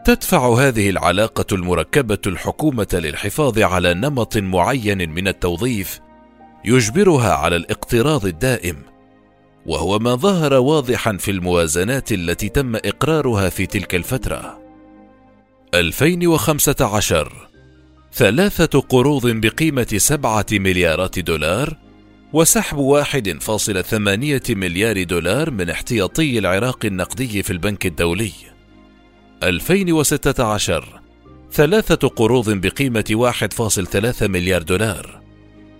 تدفع 0.04 0.54
هذه 0.54 0.90
العلاقة 0.90 1.46
المركبة 1.52 2.18
الحكومة 2.26 2.88
للحفاظ 2.92 3.58
على 3.58 3.94
نمط 3.94 4.36
معين 4.36 5.10
من 5.10 5.28
التوظيف 5.28 6.00
يجبرها 6.64 7.32
على 7.34 7.56
الاقتراض 7.56 8.26
الدائم 8.26 8.76
وهو 9.66 9.98
ما 9.98 10.14
ظهر 10.14 10.54
واضحا 10.54 11.16
في 11.16 11.30
الموازنات 11.30 12.12
التي 12.12 12.48
تم 12.48 12.76
إقرارها 12.76 13.48
في 13.48 13.66
تلك 13.66 13.94
الفترة. 13.94 14.62
2015 15.74 17.48
ثلاثة 18.12 18.80
قروض 18.80 19.26
بقيمة 19.26 19.94
سبعة 19.96 20.46
مليارات 20.52 21.18
دولار 21.18 21.76
وسحب 22.32 22.78
واحد 22.78 23.38
فاصل 23.40 23.84
ثمانية 23.84 24.42
مليار 24.50 25.02
دولار 25.02 25.50
من 25.50 25.70
احتياطي 25.70 26.38
العراق 26.38 26.84
النقدي 26.84 27.42
في 27.42 27.50
البنك 27.50 27.86
الدولي. 27.86 28.51
2016 29.42 31.00
ثلاثة 31.52 32.08
قروض 32.08 32.50
بقيمة 32.50 33.04
1.3 33.10 34.22
مليار 34.22 34.62
دولار. 34.62 35.20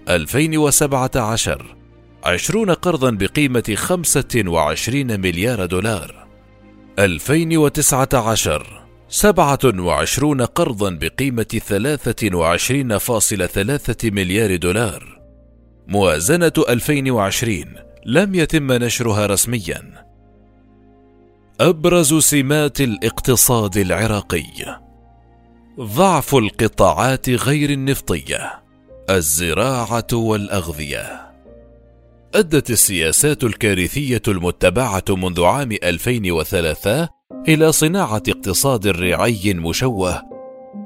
2017 0.09 1.76
عشرون 2.25 2.71
قرضا 2.71 3.11
بقيمة 3.11 3.75
25 3.76 5.21
مليار 5.21 5.66
دولار. 5.66 6.26
2019 6.99 8.83
سبعة 9.09 9.59
وعشرون 9.64 10.42
قرضا 10.42 10.90
بقيمة 10.90 11.61
ثلاثة 11.66 12.37
وعشرين 12.37 12.99
فاصل 12.99 13.49
ثلاثة 13.49 14.11
مليار 14.11 14.57
دولار. 14.57 15.21
موازنة 15.88 16.52
2020 16.69 17.64
لم 18.07 18.35
يتم 18.35 18.73
نشرها 18.73 19.26
رسميا. 19.26 20.12
أبرز 21.61 22.14
سمات 22.14 22.80
الاقتصاد 22.80 23.76
العراقي. 23.76 24.80
ضعف 25.80 26.35
القطاعات 26.35 27.30
غير 27.30 27.71
النفطية. 27.71 28.62
الزراعة 29.11 30.06
والأغذية. 30.12 31.32
أدت 32.35 32.71
السياسات 32.71 33.44
الكارثية 33.44 34.22
المتبعة 34.29 35.05
منذ 35.09 35.44
عام 35.44 35.72
2003 35.72 37.09
إلى 37.48 37.72
صناعة 37.72 38.22
اقتصاد 38.29 38.87
رعي 38.87 39.55
مشوه 39.55 40.22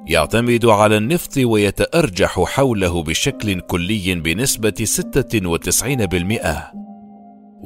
يعتمد 0.06 0.66
على 0.66 0.96
النفط 0.96 1.38
ويتأرجح 1.38 2.40
حوله 2.40 3.02
بشكل 3.02 3.60
كلي 3.60 4.14
بنسبة 4.14 4.84
96% 4.84 6.85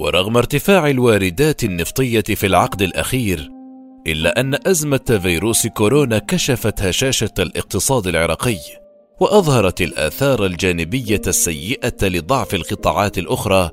ورغم 0.00 0.36
ارتفاع 0.36 0.90
الواردات 0.90 1.64
النفطية 1.64 2.20
في 2.20 2.46
العقد 2.46 2.82
الأخير 2.82 3.50
إلا 4.06 4.40
أن 4.40 4.58
أزمة 4.66 5.20
فيروس 5.22 5.66
كورونا 5.66 6.18
كشفت 6.18 6.82
هشاشة 6.82 7.30
الاقتصاد 7.38 8.06
العراقي 8.06 8.58
وأظهرت 9.20 9.80
الآثار 9.80 10.46
الجانبية 10.46 11.20
السيئة 11.26 11.96
لضعف 12.02 12.54
القطاعات 12.54 13.18
الأخرى 13.18 13.70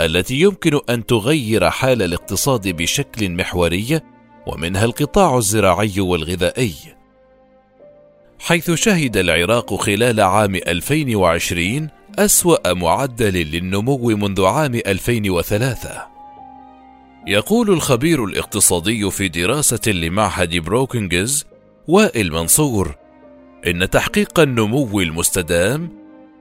التي 0.00 0.34
يمكن 0.34 0.80
أن 0.90 1.06
تغير 1.06 1.70
حال 1.70 2.02
الاقتصاد 2.02 2.68
بشكل 2.68 3.30
محوري 3.30 4.00
ومنها 4.46 4.84
القطاع 4.84 5.38
الزراعي 5.38 6.00
والغذائي. 6.00 6.74
حيث 8.38 8.70
شهد 8.70 9.16
العراق 9.16 9.74
خلال 9.74 10.20
عام 10.20 10.54
2020 10.54 11.88
أسوأ 12.18 12.72
معدل 12.72 13.32
للنمو 13.32 14.08
منذ 14.08 14.44
عام 14.44 14.74
2003 14.74 16.06
يقول 17.26 17.70
الخبير 17.70 18.24
الاقتصادي 18.24 19.10
في 19.10 19.28
دراسة 19.28 19.92
لمعهد 19.92 20.56
بروكنجز 20.56 21.46
وائل 21.88 22.32
منصور 22.32 22.94
إن 23.66 23.90
تحقيق 23.90 24.40
النمو 24.40 25.00
المستدام 25.00 25.88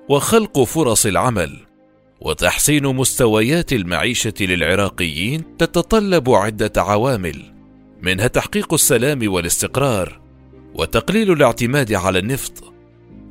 وخلق 0.09 0.63
فرص 0.63 1.05
العمل 1.05 1.59
وتحسين 2.21 2.83
مستويات 2.83 3.73
المعيشة 3.73 4.33
للعراقيين 4.41 5.57
تتطلب 5.57 6.29
عدة 6.29 6.71
عوامل 6.77 7.53
منها 8.01 8.27
تحقيق 8.27 8.73
السلام 8.73 9.33
والاستقرار 9.33 10.26
وتقليل 10.77 11.31
الاعتماد 11.31 11.93
على 11.93 12.19
النفط 12.19 12.73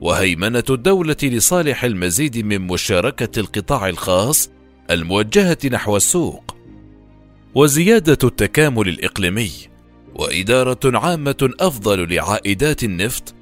وهيمنة 0.00 0.64
الدولة 0.70 1.16
لصالح 1.22 1.84
المزيد 1.84 2.38
من 2.46 2.60
مشاركة 2.60 3.40
القطاع 3.40 3.88
الخاص 3.88 4.50
الموجهة 4.90 5.58
نحو 5.72 5.96
السوق. 5.96 6.56
وزيادة 7.54 8.18
التكامل 8.24 8.88
الإقليمي 8.88 9.50
وإدارة 10.14 10.78
عامة 10.84 11.50
أفضل 11.60 12.14
لعائدات 12.14 12.84
النفط 12.84 13.34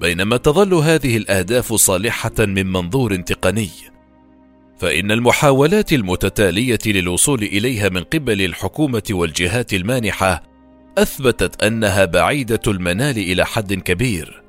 بينما 0.00 0.36
تظل 0.36 0.74
هذه 0.74 1.16
الأهداف 1.16 1.74
صالحة 1.74 2.32
من 2.38 2.72
منظور 2.72 3.16
تقني. 3.16 3.70
فإن 4.78 5.12
المحاولات 5.12 5.92
المتتالية 5.92 6.78
للوصول 6.86 7.42
إليها 7.42 7.88
من 7.88 8.02
قبل 8.02 8.42
الحكومة 8.42 9.02
والجهات 9.10 9.74
المانحة 9.74 10.51
أثبتت 10.98 11.62
أنها 11.62 12.04
بعيدة 12.04 12.60
المنال 12.66 13.16
إلى 13.18 13.46
حد 13.46 13.74
كبير. 13.74 14.42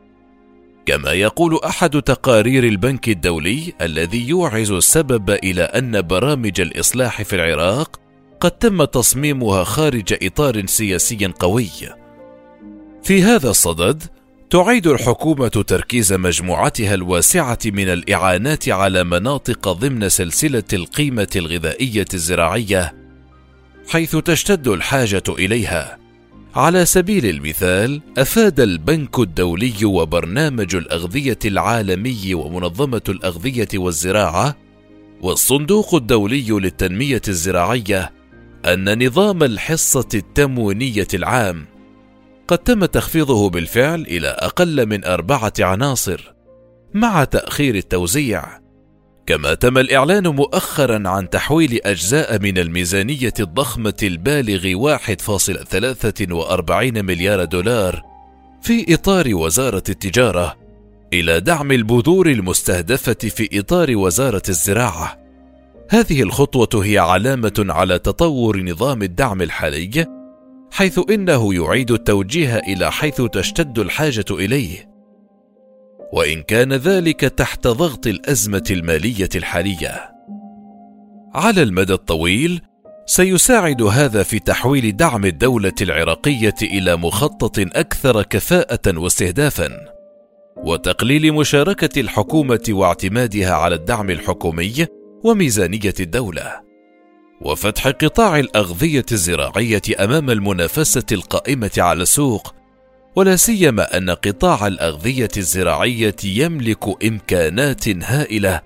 كما 0.86 1.12
يقول 1.12 1.60
أحد 1.66 2.02
تقارير 2.02 2.64
البنك 2.64 3.10
الدولي 3.10 3.74
الذي 3.82 4.30
يوعز 4.30 4.72
السبب 4.72 5.30
إلى 5.30 5.62
أن 5.62 6.02
برامج 6.02 6.62
الإصلاح 6.62 7.22
في 7.22 7.36
العراق 7.36 8.00
قد 8.40 8.52
تم 8.52 8.84
تصميمها 8.84 9.64
خارج 9.64 10.18
إطار 10.24 10.66
سياسي 10.66 11.28
قوي. 11.40 11.70
في 13.04 13.24
هذا 13.24 13.50
الصدد 13.50 14.04
تعيد 14.50 14.88
الحكومة 14.88 15.48
تركيز 15.48 16.14
مجموعتها 16.14 16.94
الواسعة 16.94 17.60
من 17.66 17.90
الإعانات 17.90 18.70
على 18.70 19.04
مناطق 19.04 19.72
ضمن 19.72 20.10
سلسلة 20.10 20.64
القيمة 20.74 21.28
الغذائية 21.36 22.06
الزراعية 22.14 22.94
حيث 23.90 24.16
تشتد 24.16 24.68
الحاجة 24.68 25.24
إليها. 25.30 26.03
على 26.56 26.86
سبيل 26.86 27.26
المثال 27.26 28.02
أفاد 28.18 28.60
البنك 28.60 29.20
الدولي 29.20 29.86
وبرنامج 29.86 30.76
الأغذية 30.76 31.40
العالمي 31.46 32.34
ومنظمة 32.34 33.02
الأغذية 33.10 33.68
والزراعة 33.76 34.56
والصندوق 35.22 35.96
الدولي 35.96 36.50
للتنمية 36.50 37.22
الزراعية 37.28 38.12
أن 38.66 39.06
نظام 39.06 39.44
الحصة 39.44 40.08
التموينية 40.14 41.08
العام 41.14 41.66
قد 42.48 42.58
تم 42.58 42.86
تخفيضه 42.86 43.50
بالفعل 43.50 44.02
إلى 44.02 44.28
أقل 44.28 44.86
من 44.86 45.06
أربعة 45.06 45.54
عناصر 45.60 46.34
مع 46.94 47.24
تأخير 47.24 47.76
التوزيع. 47.76 48.63
كما 49.26 49.54
تم 49.54 49.78
الإعلان 49.78 50.28
مؤخرا 50.28 51.10
عن 51.10 51.30
تحويل 51.30 51.80
أجزاء 51.84 52.40
من 52.40 52.58
الميزانية 52.58 53.34
الضخمة 53.40 53.94
البالغ 54.04 54.98
1.43 54.98 57.02
مليار 57.02 57.44
دولار 57.44 58.04
في 58.62 58.94
إطار 58.94 59.36
وزارة 59.36 59.84
التجارة 59.90 60.58
إلى 61.14 61.40
دعم 61.40 61.72
البذور 61.72 62.28
المستهدفة 62.28 63.14
في 63.14 63.60
إطار 63.60 63.96
وزارة 63.96 64.44
الزراعة. 64.50 65.20
هذه 65.90 66.22
الخطوة 66.22 66.86
هي 66.86 66.98
علامة 66.98 67.66
على 67.70 68.00
تطور 68.00 68.62
نظام 68.62 69.02
الدعم 69.02 69.42
الحالي، 69.42 70.06
حيث 70.72 71.00
إنه 71.10 71.54
يعيد 71.54 71.92
التوجيه 71.92 72.58
إلى 72.58 72.92
حيث 72.92 73.22
تشتد 73.22 73.80
الحاجة 73.80 74.26
إليه. 74.32 74.93
وإن 76.14 76.42
كان 76.42 76.74
ذلك 76.74 77.20
تحت 77.20 77.68
ضغط 77.68 78.08
الأزمة 78.08 78.64
المالية 78.72 79.30
الحالية. 79.36 80.12
على 81.34 81.64
المدى 81.64 81.94
الطويل 81.94 82.62
سيساعد 83.06 83.82
هذا 83.82 84.24
في 84.24 84.40
تحويل 84.40 84.98
دعم 84.98 85.26
الدولة 85.26 85.74
العراقية 85.82 86.56
إلى 86.62 86.96
مخطط 86.96 87.60
أكثر 87.60 88.24
كفاءة 88.24 88.98
واستهدافا 88.98 89.70
وتقليل 90.58 91.34
مشاركة 91.34 92.00
الحكومة 92.00 92.64
واعتمادها 92.70 93.54
على 93.54 93.76
الدعم 93.76 94.10
الحكومي 94.10 94.86
وميزانية 95.24 95.94
الدولة 96.00 96.62
وفتح 97.42 97.88
قطاع 97.88 98.40
الأغذية 98.40 99.06
الزراعية 99.12 99.82
أمام 100.00 100.30
المنافسة 100.30 101.06
القائمة 101.12 101.72
على 101.78 102.02
السوق 102.04 102.63
ولا 103.16 103.36
سيما 103.36 103.98
أن 103.98 104.10
قطاع 104.10 104.68
الأغذية 104.68 105.30
الزراعية 105.38 106.16
يملك 106.24 107.04
إمكانات 107.06 107.90
هائلة 107.90 108.62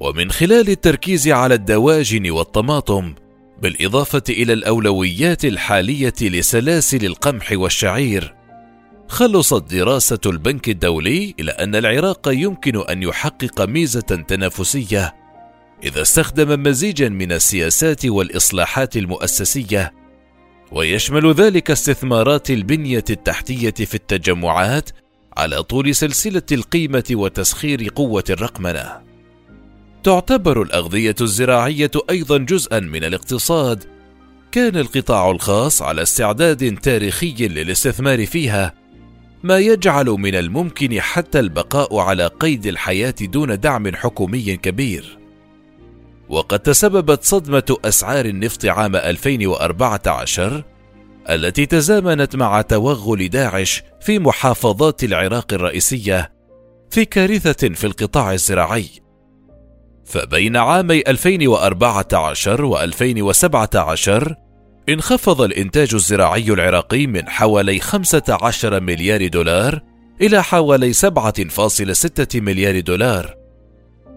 ومن 0.00 0.30
خلال 0.30 0.68
التركيز 0.68 1.28
على 1.28 1.54
الدواجن 1.54 2.30
والطماطم 2.30 3.14
بالإضافة 3.62 4.22
إلى 4.28 4.52
الأولويات 4.52 5.44
الحالية 5.44 6.14
لسلاسل 6.22 7.06
القمح 7.06 7.52
والشعير 7.52 8.37
خلصت 9.08 9.74
دراسة 9.74 10.18
البنك 10.26 10.68
الدولي 10.68 11.34
إلى 11.40 11.50
أن 11.50 11.74
العراق 11.74 12.28
يمكن 12.28 12.80
أن 12.80 13.02
يحقق 13.02 13.62
ميزة 13.62 14.00
تنافسية 14.00 15.14
إذا 15.84 16.02
استخدم 16.02 16.62
مزيجا 16.62 17.08
من 17.08 17.32
السياسات 17.32 18.06
والإصلاحات 18.06 18.96
المؤسسية 18.96 19.92
ويشمل 20.72 21.32
ذلك 21.32 21.70
استثمارات 21.70 22.50
البنية 22.50 23.04
التحتية 23.10 23.84
في 23.84 23.94
التجمعات 23.94 24.90
على 25.36 25.62
طول 25.62 25.94
سلسلة 25.94 26.42
القيمة 26.52 27.04
وتسخير 27.12 27.88
قوة 27.94 28.24
الرقمنة. 28.30 29.00
تعتبر 30.04 30.62
الأغذية 30.62 31.14
الزراعية 31.20 31.90
أيضا 32.10 32.38
جزءا 32.38 32.80
من 32.80 33.04
الاقتصاد. 33.04 33.84
كان 34.52 34.76
القطاع 34.76 35.30
الخاص 35.30 35.82
على 35.82 36.02
استعداد 36.02 36.78
تاريخي 36.78 37.48
للاستثمار 37.48 38.26
فيها 38.26 38.74
ما 39.42 39.58
يجعل 39.58 40.06
من 40.06 40.34
الممكن 40.34 41.00
حتى 41.00 41.40
البقاء 41.40 41.98
على 41.98 42.26
قيد 42.26 42.66
الحياة 42.66 43.14
دون 43.20 43.60
دعم 43.60 43.94
حكومي 43.94 44.56
كبير. 44.56 45.18
وقد 46.28 46.58
تسببت 46.58 47.24
صدمة 47.24 47.76
أسعار 47.84 48.24
النفط 48.24 48.64
عام 48.64 48.96
2014 48.96 50.64
التي 51.30 51.66
تزامنت 51.66 52.36
مع 52.36 52.62
توغل 52.62 53.28
داعش 53.28 53.82
في 54.00 54.18
محافظات 54.18 55.04
العراق 55.04 55.52
الرئيسية 55.52 56.32
في 56.90 57.04
كارثة 57.04 57.68
في 57.68 57.84
القطاع 57.84 58.32
الزراعي. 58.32 58.88
فبين 60.04 60.56
عامي 60.56 61.02
2014 61.08 62.64
و 62.64 62.78
2017 62.78 64.34
انخفض 64.88 65.42
الإنتاج 65.42 65.94
الزراعي 65.94 66.52
العراقي 66.52 67.06
من 67.06 67.28
حوالي 67.28 67.80
15 67.80 68.80
مليار 68.80 69.26
دولار 69.26 69.82
إلى 70.20 70.42
حوالي 70.42 70.92
7.6 70.92 72.36
مليار 72.36 72.80
دولار 72.80 73.34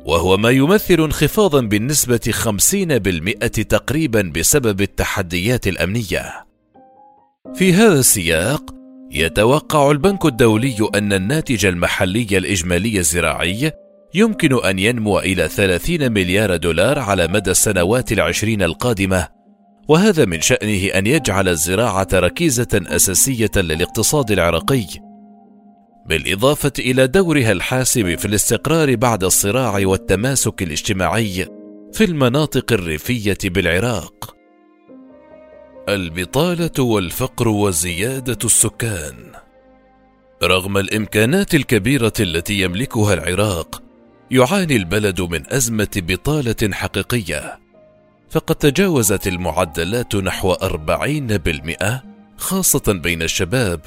وهو 0.05 0.37
ما 0.37 0.49
يمثل 0.49 0.93
انخفاضا 0.93 1.61
بالنسبة 1.61 2.31
50% 2.31 3.63
تقريبا 3.63 4.31
بسبب 4.35 4.81
التحديات 4.81 5.67
الأمنية. 5.67 6.45
في 7.55 7.73
هذا 7.73 7.99
السياق، 7.99 8.63
يتوقع 9.11 9.91
البنك 9.91 10.25
الدولي 10.25 10.89
أن 10.95 11.13
الناتج 11.13 11.65
المحلي 11.65 12.27
الإجمالي 12.31 12.99
الزراعي 12.99 13.71
يمكن 14.13 14.65
أن 14.65 14.79
ينمو 14.79 15.19
إلى 15.19 15.47
30 15.47 16.11
مليار 16.11 16.55
دولار 16.55 16.99
على 16.99 17.27
مدى 17.27 17.51
السنوات 17.51 18.11
العشرين 18.11 18.63
القادمة 18.63 19.40
وهذا 19.91 20.25
من 20.25 20.41
شأنه 20.41 20.87
أن 20.87 21.07
يجعل 21.07 21.49
الزراعة 21.49 22.07
ركيزة 22.13 22.67
أساسية 22.73 23.51
للاقتصاد 23.55 24.31
العراقي، 24.31 24.85
بالإضافة 26.05 26.71
إلى 26.79 27.07
دورها 27.07 27.51
الحاسم 27.51 28.15
في 28.15 28.25
الاستقرار 28.25 28.95
بعد 28.95 29.23
الصراع 29.23 29.79
والتماسك 29.85 30.63
الاجتماعي 30.63 31.47
في 31.93 32.03
المناطق 32.03 32.73
الريفية 32.73 33.37
بالعراق. 33.43 34.35
البطالة 35.89 36.83
والفقر 36.83 37.47
وزيادة 37.47 38.39
السكان. 38.43 39.15
رغم 40.43 40.77
الإمكانات 40.77 41.55
الكبيرة 41.55 42.13
التي 42.19 42.61
يملكها 42.61 43.13
العراق، 43.13 43.81
يعاني 44.31 44.75
البلد 44.75 45.21
من 45.21 45.53
أزمة 45.53 45.91
بطالة 45.95 46.73
حقيقية. 46.73 47.60
فقد 48.31 48.55
تجاوزت 48.55 49.27
المعدلات 49.27 50.15
نحو 50.15 50.51
أربعين 50.51 51.27
بالمئة 51.27 52.03
خاصة 52.37 52.93
بين 53.03 53.21
الشباب. 53.21 53.81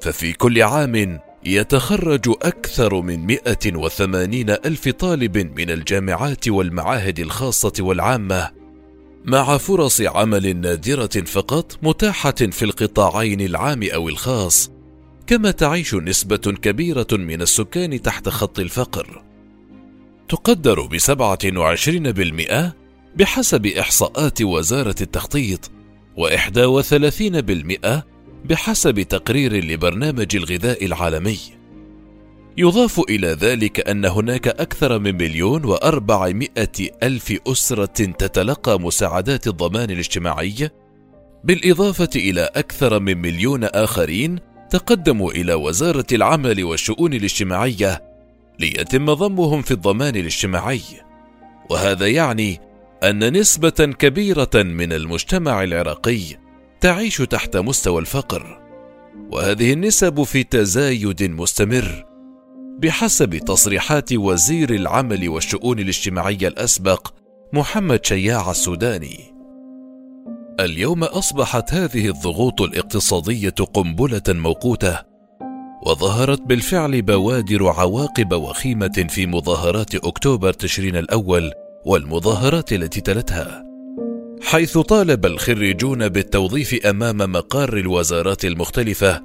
ففي 0.00 0.32
كل 0.32 0.62
عام 0.62 1.20
يتخرج 1.44 2.28
أكثر 2.42 3.00
من 3.00 3.26
180 3.26 4.50
ألف 4.50 4.88
طالب 4.88 5.38
من 5.38 5.70
الجامعات 5.70 6.48
والمعاهد 6.48 7.18
الخاصة 7.18 7.72
والعامة. 7.80 8.50
مع 9.24 9.58
فرص 9.58 10.00
عمل 10.00 10.56
نادرة 10.56 11.24
فقط 11.26 11.78
متاحة 11.82 12.30
في 12.30 12.64
القطاعين 12.64 13.40
العام 13.40 13.82
أو 13.94 14.08
الخاص. 14.08 14.70
كما 15.26 15.50
تعيش 15.50 15.94
نسبة 15.94 16.36
كبيرة 16.36 17.08
من 17.12 17.42
السكان 17.42 18.02
تحت 18.02 18.28
خط 18.28 18.58
الفقر. 18.58 19.22
تقدر 20.28 20.88
وعشرين 21.56 22.12
بالمئة 22.12 22.79
بحسب 23.20 23.66
إحصاءات 23.66 24.42
وزارة 24.42 24.94
التخطيط 25.00 25.70
وإحدى 26.16 26.64
وثلاثين 26.64 27.40
بالمئة 27.40 28.06
بحسب 28.44 29.02
تقرير 29.02 29.64
لبرنامج 29.64 30.36
الغذاء 30.36 30.84
العالمي. 30.84 31.38
يضاف 32.56 33.00
إلى 33.00 33.26
ذلك 33.28 33.88
أن 33.88 34.04
هناك 34.04 34.48
أكثر 34.48 34.98
من 34.98 35.14
مليون 35.14 35.64
وأربعمائة 35.64 36.90
ألف 37.02 37.38
أسرة 37.46 37.84
تتلقى 38.04 38.80
مساعدات 38.80 39.46
الضمان 39.46 39.90
الاجتماعي 39.90 40.70
بالإضافة 41.44 42.10
إلى 42.16 42.50
أكثر 42.56 43.00
من 43.00 43.18
مليون 43.18 43.64
آخرين 43.64 44.38
تقدموا 44.70 45.32
إلى 45.32 45.54
وزارة 45.54 46.06
العمل 46.12 46.64
والشؤون 46.64 47.14
الاجتماعية 47.14 48.02
ليتم 48.58 49.14
ضمهم 49.14 49.62
في 49.62 49.70
الضمان 49.70 50.16
الاجتماعي. 50.16 50.80
وهذا 51.70 52.06
يعني 52.06 52.69
أن 53.02 53.32
نسبة 53.38 53.70
كبيرة 53.98 54.50
من 54.54 54.92
المجتمع 54.92 55.62
العراقي 55.62 56.20
تعيش 56.80 57.16
تحت 57.16 57.56
مستوى 57.56 58.00
الفقر 58.00 58.60
وهذه 59.32 59.72
النسب 59.72 60.22
في 60.22 60.44
تزايد 60.44 61.22
مستمر 61.22 62.04
بحسب 62.78 63.36
تصريحات 63.36 64.12
وزير 64.12 64.74
العمل 64.74 65.28
والشؤون 65.28 65.78
الاجتماعية 65.78 66.48
الأسبق 66.48 67.08
محمد 67.52 68.06
شياع 68.06 68.50
السوداني. 68.50 69.34
اليوم 70.60 71.04
أصبحت 71.04 71.74
هذه 71.74 72.08
الضغوط 72.08 72.60
الاقتصادية 72.60 73.50
قنبلة 73.50 74.22
موقوتة 74.28 74.98
وظهرت 75.86 76.42
بالفعل 76.42 77.02
بوادر 77.02 77.68
عواقب 77.68 78.32
وخيمة 78.32 79.06
في 79.08 79.26
مظاهرات 79.26 79.94
أكتوبر 79.94 80.52
تشرين 80.52 80.96
الأول 80.96 81.52
والمظاهرات 81.84 82.72
التي 82.72 83.00
تلتها. 83.00 83.64
حيث 84.42 84.78
طالب 84.78 85.26
الخريجون 85.26 86.08
بالتوظيف 86.08 86.86
أمام 86.86 87.16
مقار 87.32 87.76
الوزارات 87.76 88.44
المختلفة 88.44 89.22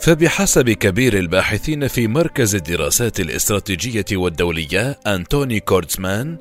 فبحسب 0.00 0.70
كبير 0.70 1.18
الباحثين 1.18 1.88
في 1.88 2.08
مركز 2.08 2.54
الدراسات 2.54 3.20
الاستراتيجية 3.20 4.04
والدولية 4.12 4.98
أنتوني 5.06 5.60
كورتزمان 5.60 6.36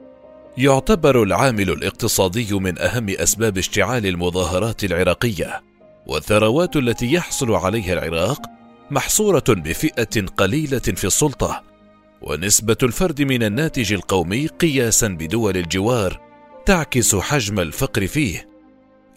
يعتبر 0.58 1.24
العامل 1.24 1.70
الاقتصادي 1.70 2.54
من 2.54 2.80
أهم 2.80 3.10
أسباب 3.10 3.58
اشتعال 3.58 4.06
المظاهرات 4.06 4.84
العراقية 4.84 5.62
والثروات 6.08 6.76
التي 6.76 7.14
يحصل 7.14 7.52
عليها 7.52 7.94
العراق 7.94 8.42
محصورة 8.92 9.44
بفئة 9.50 10.26
قليلة 10.38 10.80
في 10.80 11.08
السلطة. 11.08 11.73
ونسبة 12.24 12.78
الفرد 12.84 13.22
من 13.22 13.44
الناتج 13.44 13.94
القومي 13.94 14.48
قياسا 14.48 15.08
بدول 15.08 15.58
الجوار 15.58 16.22
تعكس 16.66 17.16
حجم 17.16 17.60
الفقر 17.60 18.08
فيه 18.08 18.50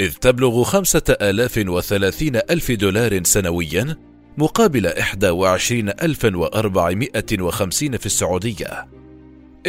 إذ 0.00 0.12
تبلغ 0.12 0.62
خمسة 0.62 1.02
آلاف 1.10 1.64
وثلاثين 1.66 2.36
ألف 2.36 2.72
دولار 2.72 3.24
سنويا 3.24 3.96
مقابل 4.38 4.86
إحدى 4.86 5.28
وعشرين 5.28 5.88
ألفا 5.88 6.36
وأربعمائة 6.36 7.40
وخمسين 7.40 7.96
في 7.96 8.06
السعودية 8.06 8.88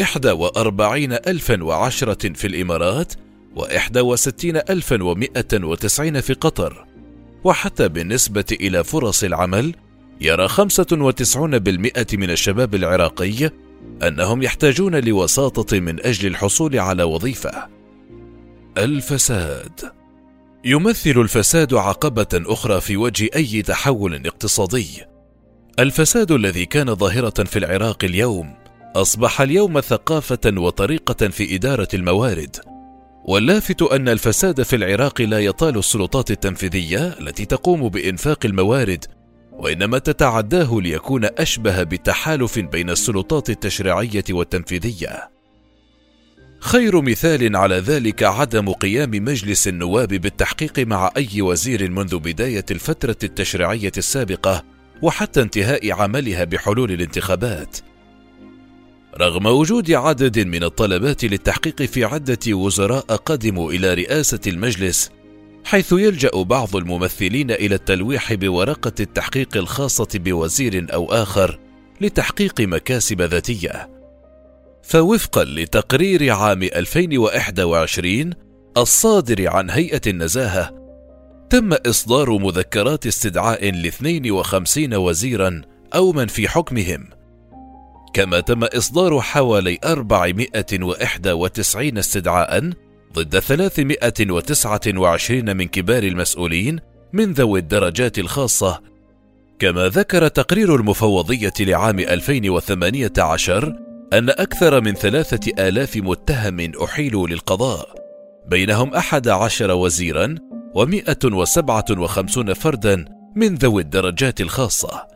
إحدى 0.01 0.31
وأربعين 0.31 1.13
ألفا 1.13 1.63
وعشرة 1.63 2.33
في 2.33 2.47
الإمارات 2.47 3.13
وإحدى 3.55 4.01
وستين 4.01 4.57
ألفا 4.57 5.03
ومائة 5.03 5.47
وتسعين 5.53 6.21
في 6.21 6.33
قطر 6.33 6.85
وحتى 7.43 7.87
بالنسبة 7.87 8.45
إلى 8.51 8.83
فرص 8.83 9.23
العمل 9.23 9.75
يرى 10.21 10.47
95% 10.47 12.13
من 12.13 12.29
الشباب 12.29 12.75
العراقي 12.75 13.49
أنهم 14.03 14.41
يحتاجون 14.41 14.95
لوساطة 14.95 15.79
من 15.79 16.05
أجل 16.05 16.27
الحصول 16.27 16.79
على 16.79 17.03
وظيفة. 17.03 17.67
الفساد 18.77 19.91
يمثل 20.65 21.09
الفساد 21.21 21.73
عقبة 21.73 22.27
أخرى 22.33 22.81
في 22.81 22.97
وجه 22.97 23.29
أي 23.35 23.61
تحول 23.61 24.27
اقتصادي. 24.27 25.05
الفساد 25.79 26.31
الذي 26.31 26.65
كان 26.65 26.95
ظاهرة 26.95 27.43
في 27.43 27.59
العراق 27.59 28.03
اليوم 28.03 28.53
أصبح 28.95 29.41
اليوم 29.41 29.79
ثقافة 29.79 30.53
وطريقة 30.57 31.27
في 31.27 31.55
إدارة 31.55 31.87
الموارد. 31.93 32.55
واللافت 33.25 33.81
أن 33.81 34.09
الفساد 34.09 34.61
في 34.61 34.75
العراق 34.75 35.21
لا 35.21 35.39
يطال 35.39 35.77
السلطات 35.77 36.31
التنفيذية 36.31 37.07
التي 37.19 37.45
تقوم 37.45 37.89
بإنفاق 37.89 38.45
الموارد 38.45 39.05
وإنما 39.57 39.97
تتعداه 39.97 40.79
ليكون 40.81 41.25
أشبه 41.25 41.83
بتحالف 41.83 42.59
بين 42.59 42.89
السلطات 42.89 43.49
التشريعية 43.49 44.23
والتنفيذية. 44.29 45.29
خير 46.59 47.01
مثال 47.01 47.55
على 47.55 47.75
ذلك 47.75 48.23
عدم 48.23 48.71
قيام 48.71 49.11
مجلس 49.11 49.67
النواب 49.67 50.07
بالتحقيق 50.07 50.79
مع 50.79 51.11
أي 51.17 51.41
وزير 51.41 51.91
منذ 51.91 52.19
بداية 52.19 52.65
الفترة 52.71 53.17
التشريعية 53.23 53.91
السابقة 53.97 54.63
وحتى 55.01 55.41
انتهاء 55.41 55.91
عملها 55.91 56.43
بحلول 56.43 56.91
الانتخابات. 56.91 57.77
رغم 59.19 59.45
وجود 59.45 59.91
عدد 59.91 60.39
من 60.39 60.63
الطلبات 60.63 61.23
للتحقيق 61.23 61.81
في 61.81 62.03
عدة 62.03 62.53
وزراء 62.53 63.05
قدموا 63.05 63.71
إلى 63.71 63.93
رئاسة 63.93 64.39
المجلس 64.47 65.11
حيث 65.67 65.91
يلجأ 65.91 66.31
بعض 66.35 66.75
الممثلين 66.75 67.51
إلى 67.51 67.75
التلويح 67.75 68.33
بورقة 68.33 68.91
التحقيق 68.99 69.57
الخاصة 69.57 70.07
بوزير 70.13 70.93
أو 70.93 71.13
آخر 71.13 71.59
لتحقيق 72.01 72.61
مكاسب 72.61 73.21
ذاتية. 73.21 73.89
فوفقا 74.83 75.43
لتقرير 75.43 76.31
عام 76.31 76.63
2021 76.63 78.33
الصادر 78.77 79.49
عن 79.49 79.69
هيئة 79.69 80.01
النزاهة 80.07 80.73
تم 81.49 81.73
إصدار 81.73 82.37
مذكرات 82.37 83.07
استدعاء 83.07 83.69
ل 83.69 83.85
52 83.85 84.95
وزيرا 84.95 85.61
أو 85.95 86.11
من 86.11 86.27
في 86.27 86.47
حكمهم. 86.47 87.09
كما 88.13 88.39
تم 88.39 88.63
إصدار 88.63 89.21
حوالي 89.21 89.79
491 89.85 91.97
استدعاء 91.97 92.71
ضد 93.17 93.39
329 93.39 95.57
من 95.57 95.67
كبار 95.67 96.03
المسؤولين 96.03 96.79
من 97.13 97.33
ذوي 97.33 97.59
الدرجات 97.59 98.19
الخاصة. 98.19 98.81
كما 99.59 99.87
ذكر 99.87 100.27
تقرير 100.27 100.75
المفوضية 100.75 101.53
لعام 101.59 101.99
2018 101.99 103.75
أن 104.13 104.29
أكثر 104.29 104.81
من 104.81 104.93
ثلاثة 104.93 105.67
آلاف 105.67 105.97
متهم 105.97 106.71
أحيلوا 106.83 107.27
للقضاء 107.27 108.07
بينهم 108.47 108.93
أحد 108.93 109.27
عشر 109.27 109.71
وزيرا 109.71 110.35
ومئة 110.75 111.25
وسبعة 111.25 111.85
وخمسون 111.91 112.53
فردا 112.53 113.05
من 113.35 113.55
ذوي 113.55 113.81
الدرجات 113.81 114.41
الخاصة. 114.41 115.07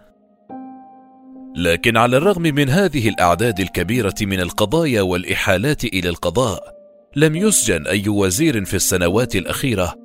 لكن 1.55 1.97
على 1.97 2.17
الرغم 2.17 2.41
من 2.41 2.69
هذه 2.69 3.09
الأعداد 3.09 3.59
الكبيرة 3.59 4.15
من 4.21 4.39
القضايا 4.39 5.01
والإحالات 5.01 5.83
إلى 5.83 6.09
القضاء 6.09 6.80
لم 7.15 7.35
يسجن 7.35 7.87
أي 7.87 8.09
وزير 8.09 8.65
في 8.65 8.73
السنوات 8.73 9.35
الأخيرة 9.35 9.95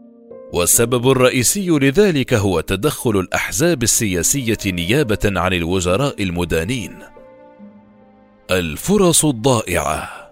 والسبب 0.53 1.11
الرئيسي 1.11 1.69
لذلك 1.69 2.35
هو 2.35 2.61
تدخل 2.61 3.11
الأحزاب 3.11 3.83
السياسية 3.83 4.59
نيابة 4.67 5.19
عن 5.25 5.53
الوزراء 5.53 6.23
المدانين. 6.23 6.99
الفرص 8.51 9.25
الضائعة 9.25 10.31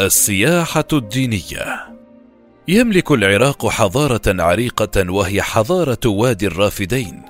السياحة 0.00 0.84
الدينية. 0.92 1.86
يملك 2.68 3.10
العراق 3.10 3.68
حضارة 3.68 4.22
عريقة 4.26 5.12
وهي 5.12 5.42
حضارة 5.42 6.06
وادي 6.06 6.46
الرافدين 6.46 7.22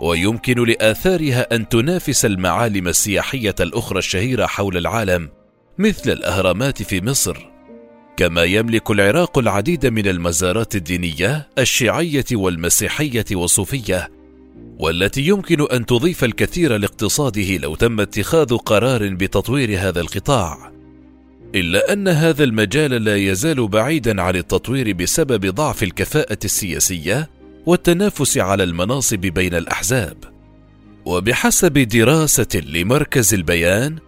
ويمكن 0.00 0.64
لآثارها 0.64 1.54
أن 1.54 1.68
تنافس 1.68 2.24
المعالم 2.24 2.88
السياحية 2.88 3.54
الأخرى 3.60 3.98
الشهيرة 3.98 4.46
حول 4.46 4.76
العالم 4.76 5.30
مثل 5.78 6.10
الأهرامات 6.10 6.82
في 6.82 7.00
مصر. 7.00 7.50
كما 8.20 8.44
يملك 8.44 8.90
العراق 8.90 9.38
العديد 9.38 9.86
من 9.86 10.06
المزارات 10.06 10.76
الدينية 10.76 11.48
الشيعية 11.58 12.24
والمسيحية 12.32 13.24
والصوفية 13.32 14.10
والتي 14.78 15.20
يمكن 15.20 15.66
أن 15.72 15.86
تضيف 15.86 16.24
الكثير 16.24 16.76
لاقتصاده 16.76 17.56
لو 17.56 17.74
تم 17.74 18.00
اتخاذ 18.00 18.56
قرار 18.56 19.08
بتطوير 19.08 19.78
هذا 19.78 20.00
القطاع. 20.00 20.72
إلا 21.54 21.92
أن 21.92 22.08
هذا 22.08 22.44
المجال 22.44 22.90
لا 22.90 23.16
يزال 23.16 23.68
بعيدا 23.68 24.22
عن 24.22 24.36
التطوير 24.36 24.92
بسبب 24.92 25.46
ضعف 25.46 25.82
الكفاءة 25.82 26.38
السياسية 26.44 27.30
والتنافس 27.66 28.38
على 28.38 28.62
المناصب 28.62 29.20
بين 29.20 29.54
الأحزاب. 29.54 30.16
وبحسب 31.04 31.78
دراسة 31.78 32.60
لمركز 32.66 33.34
البيان 33.34 33.98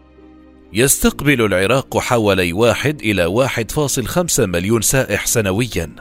يستقبل 0.75 1.45
العراق 1.45 1.99
حوالي 1.99 2.53
واحد 2.53 3.01
إلى 3.01 3.25
واحد 3.25 3.71
فاصل 3.71 4.07
خمسة 4.07 4.47
مليون 4.47 4.83
سائح 4.83 5.27
سنويا. 5.27 5.95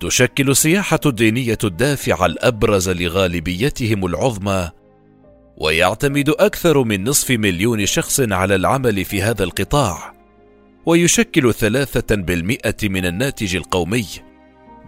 تشكل 0.00 0.50
السياحة 0.50 1.00
الدينية 1.06 1.58
الدافع 1.64 2.26
الأبرز 2.26 2.88
لغالبيتهم 2.88 4.06
العظمى 4.06 4.70
ويعتمد 5.56 6.28
أكثر 6.28 6.84
من 6.84 7.04
نصف 7.04 7.30
مليون 7.30 7.86
شخص 7.86 8.20
على 8.20 8.54
العمل 8.54 9.04
في 9.04 9.22
هذا 9.22 9.44
القطاع 9.44 10.14
ويشكل 10.86 11.54
ثلاثة 11.54 12.16
بالمئة 12.16 12.76
من 12.88 13.06
الناتج 13.06 13.56
القومي 13.56 14.06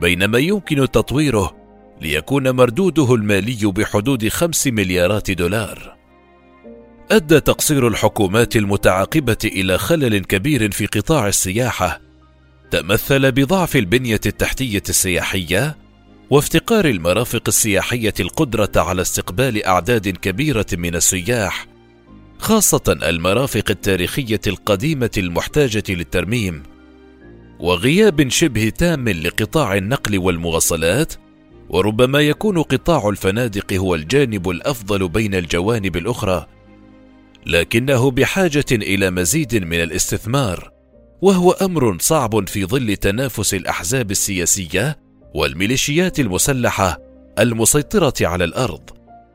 بينما 0.00 0.38
يمكن 0.38 0.90
تطويره 0.90 1.56
ليكون 2.00 2.50
مردوده 2.50 3.14
المالي 3.14 3.66
بحدود 3.66 4.28
خمس 4.28 4.66
مليارات 4.66 5.30
دولار. 5.30 5.99
أدى 7.10 7.40
تقصير 7.40 7.88
الحكومات 7.88 8.56
المتعاقبة 8.56 9.36
إلى 9.44 9.78
خلل 9.78 10.18
كبير 10.18 10.70
في 10.70 10.86
قطاع 10.86 11.28
السياحة. 11.28 12.00
تمثل 12.70 13.32
بضعف 13.32 13.76
البنية 13.76 14.20
التحتية 14.26 14.82
السياحية 14.88 15.76
وافتقار 16.30 16.84
المرافق 16.84 17.42
السياحية 17.48 18.14
القدرة 18.20 18.70
على 18.76 19.02
استقبال 19.02 19.64
أعداد 19.64 20.08
كبيرة 20.08 20.66
من 20.72 20.94
السياح 20.94 21.66
خاصة 22.38 22.98
المرافق 23.02 23.64
التاريخية 23.70 24.40
القديمة 24.46 25.10
المحتاجة 25.18 25.84
للترميم. 25.88 26.62
وغياب 27.60 28.28
شبه 28.28 28.68
تام 28.68 29.08
لقطاع 29.08 29.76
النقل 29.76 30.18
والمواصلات 30.18 31.12
وربما 31.68 32.20
يكون 32.20 32.62
قطاع 32.62 33.08
الفنادق 33.08 33.72
هو 33.72 33.94
الجانب 33.94 34.50
الأفضل 34.50 35.08
بين 35.08 35.34
الجوانب 35.34 35.96
الأخرى. 35.96 36.46
لكنه 37.46 38.10
بحاجة 38.10 38.64
إلى 38.72 39.10
مزيد 39.10 39.64
من 39.64 39.80
الاستثمار 39.82 40.72
وهو 41.22 41.50
أمر 41.50 41.96
صعب 42.00 42.48
في 42.48 42.64
ظل 42.64 42.96
تنافس 42.96 43.54
الأحزاب 43.54 44.10
السياسية 44.10 44.98
والميليشيات 45.34 46.20
المسلحة 46.20 46.98
المسيطرة 47.38 48.14
على 48.20 48.44
الأرض 48.44 48.90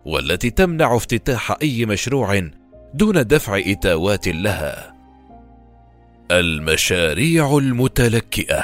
والتي 0.05 0.49
تمنع 0.49 0.95
افتتاح 0.95 1.57
أي 1.61 1.85
مشروع 1.85 2.49
دون 2.93 3.27
دفع 3.27 3.61
إتاوات 3.65 4.27
لها. 4.27 4.95
المشاريع 6.31 7.57
المتلكئة. 7.57 8.63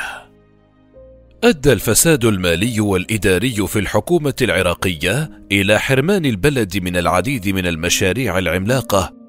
أدى 1.44 1.74
الفساد 1.74 2.26
المالي 2.26 2.80
والإداري 2.80 3.68
في 3.68 3.80
الحكومة 3.80 4.34
العراقية 4.42 5.30
إلى 5.52 5.80
حرمان 5.80 6.26
البلد 6.26 6.78
من 6.78 6.98
العديد 6.98 7.50
من 7.50 7.68
المشاريع 7.68 8.38
العملاقة 8.38 9.21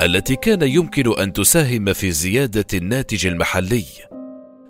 التي 0.00 0.36
كان 0.36 0.62
يمكن 0.62 1.20
أن 1.20 1.32
تساهم 1.32 1.92
في 1.92 2.10
زيادة 2.10 2.66
الناتج 2.74 3.26
المحلي. 3.26 3.84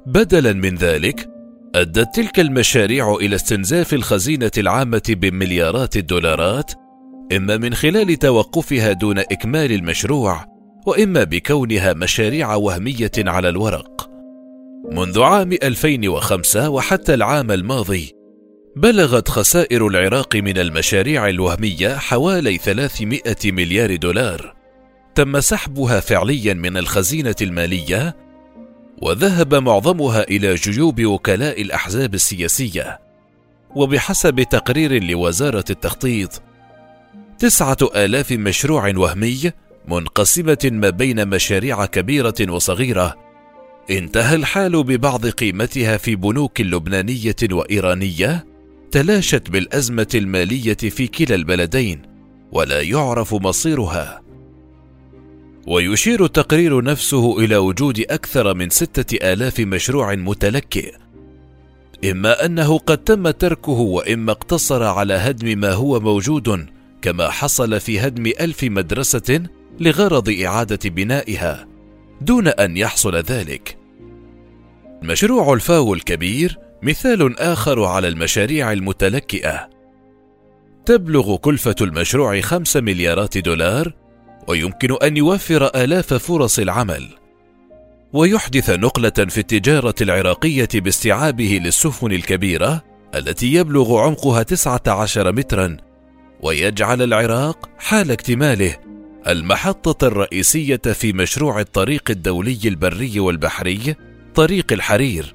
بدلا 0.06 0.52
من 0.52 0.74
ذلك 0.74 1.30
أدت 1.74 2.14
تلك 2.14 2.40
المشاريع 2.40 3.14
إلى 3.14 3.36
استنزاف 3.36 3.94
الخزينة 3.94 4.50
العامة 4.58 5.02
بمليارات 5.08 5.96
الدولارات 5.96 6.72
إما 7.36 7.56
من 7.56 7.74
خلال 7.74 8.16
توقفها 8.16 8.92
دون 8.92 9.18
إكمال 9.18 9.72
المشروع 9.72 10.44
وإما 10.86 11.24
بكونها 11.24 11.92
مشاريع 11.92 12.54
وهمية 12.54 13.12
على 13.18 13.48
الورق. 13.48 14.10
منذ 14.92 15.20
عام 15.20 15.52
2005 15.52 16.70
وحتى 16.70 17.14
العام 17.14 17.50
الماضي 17.50 18.12
بلغت 18.76 19.28
خسائر 19.28 19.86
العراق 19.86 20.36
من 20.36 20.58
المشاريع 20.58 21.28
الوهمية 21.28 21.96
حوالي 21.96 22.56
300 22.56 23.22
مليار 23.44 23.96
دولار. 23.96 24.59
تم 25.14 25.40
سحبها 25.40 26.00
فعليا 26.00 26.54
من 26.54 26.76
الخزينة 26.76 27.34
المالية 27.42 28.16
وذهب 29.02 29.54
معظمها 29.54 30.22
إلى 30.22 30.54
جيوب 30.54 31.04
وكلاء 31.04 31.62
الأحزاب 31.62 32.14
السياسية. 32.14 33.00
وبحسب 33.74 34.42
تقرير 34.42 35.04
لوزارة 35.04 35.64
التخطيط 35.70 36.42
تسعة 37.38 37.76
آلاف 37.96 38.32
مشروع 38.32 38.92
وهمي 38.96 39.52
منقسمة 39.88 40.58
ما 40.72 40.90
بين 40.90 41.28
مشاريع 41.28 41.86
كبيرة 41.86 42.34
وصغيرة. 42.48 43.16
انتهى 43.90 44.36
الحال 44.36 44.84
ببعض 44.84 45.26
قيمتها 45.26 45.96
في 45.96 46.16
بنوك 46.16 46.60
لبنانية 46.60 47.36
وإيرانية 47.50 48.46
تلاشت 48.90 49.50
بالأزمة 49.50 50.08
المالية 50.14 50.74
في 50.74 51.06
كلا 51.06 51.34
البلدين 51.34 52.02
ولا 52.52 52.80
يعرف 52.80 53.34
مصيرها. 53.34 54.29
ويشير 55.66 56.24
التقرير 56.24 56.84
نفسه 56.84 57.38
إلى 57.38 57.56
وجود 57.56 58.00
أكثر 58.00 58.54
من 58.54 58.70
ستة 58.70 59.32
آلاف 59.32 59.60
مشروع 59.60 60.14
متلكئ 60.14 60.94
إما 62.04 62.44
أنه 62.44 62.78
قد 62.78 62.98
تم 62.98 63.30
تركه 63.30 63.72
وإما 63.72 64.32
اقتصر 64.32 64.82
على 64.82 65.14
هدم 65.14 65.58
ما 65.58 65.72
هو 65.72 66.00
موجود 66.00 66.66
كما 67.02 67.30
حصل 67.30 67.80
في 67.80 68.00
هدم 68.00 68.26
ألف 68.26 68.64
مدرسة 68.64 69.42
لغرض 69.80 70.30
إعادة 70.44 70.90
بنائها 70.90 71.66
دون 72.20 72.48
أن 72.48 72.76
يحصل 72.76 73.16
ذلك. 73.16 73.78
مشروع 75.02 75.52
الفاو 75.54 75.94
الكبير 75.94 76.58
مثال 76.82 77.38
آخر 77.38 77.84
على 77.84 78.08
المشاريع 78.08 78.72
المتلكئة. 78.72 79.70
تبلغ 80.86 81.36
كلفة 81.36 81.74
المشروع 81.80 82.40
خمس 82.40 82.76
مليارات 82.76 83.38
دولار 83.38 83.94
ويمكن 84.48 84.96
أن 85.02 85.16
يوفر 85.16 85.66
آلاف 85.66 86.14
فرص 86.14 86.58
العمل. 86.58 87.08
ويحدث 88.12 88.70
نقلة 88.70 89.10
في 89.10 89.38
التجارة 89.38 89.94
العراقية 90.00 90.68
باستيعابه 90.74 91.60
للسفن 91.62 92.12
الكبيرة 92.12 92.84
التي 93.14 93.54
يبلغ 93.54 93.98
عمقها 93.98 94.42
19 94.42 95.32
مترا 95.32 95.76
ويجعل 96.40 97.02
العراق 97.02 97.68
حال 97.78 98.10
اكتماله 98.10 98.76
المحطة 99.28 100.06
الرئيسية 100.06 100.76
في 100.76 101.12
مشروع 101.12 101.60
الطريق 101.60 102.10
الدولي 102.10 102.58
البري 102.64 103.20
والبحري 103.20 103.94
طريق 104.34 104.72
الحرير 104.72 105.34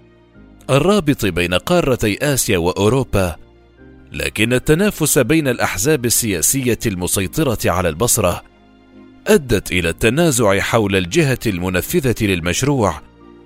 الرابط 0.69 1.25
بين 1.25 1.53
قارتي 1.53 2.33
آسيا 2.33 2.57
وأوروبا. 2.57 3.35
لكن 4.11 4.53
التنافس 4.53 5.17
بين 5.19 5.47
الأحزاب 5.47 6.05
السياسية 6.05 6.79
المسيطرة 6.85 7.57
على 7.65 7.89
البصرة 7.89 8.43
أدت 9.27 9.71
إلى 9.71 9.89
التنازع 9.89 10.59
حول 10.59 10.95
الجهة 10.95 11.39
المنفذة 11.45 12.15
للمشروع 12.21 13.01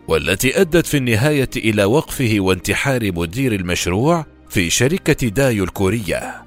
والتي 0.07 0.61
أدت 0.61 0.85
في 0.85 0.97
النهاية 0.97 1.49
إلى 1.55 1.83
وقفه 1.83 2.35
وانتحار 2.39 3.11
مدير 3.11 3.53
المشروع 3.53 4.25
في 4.49 4.69
شركة 4.69 5.27
دايو 5.27 5.63
الكورية. 5.63 6.45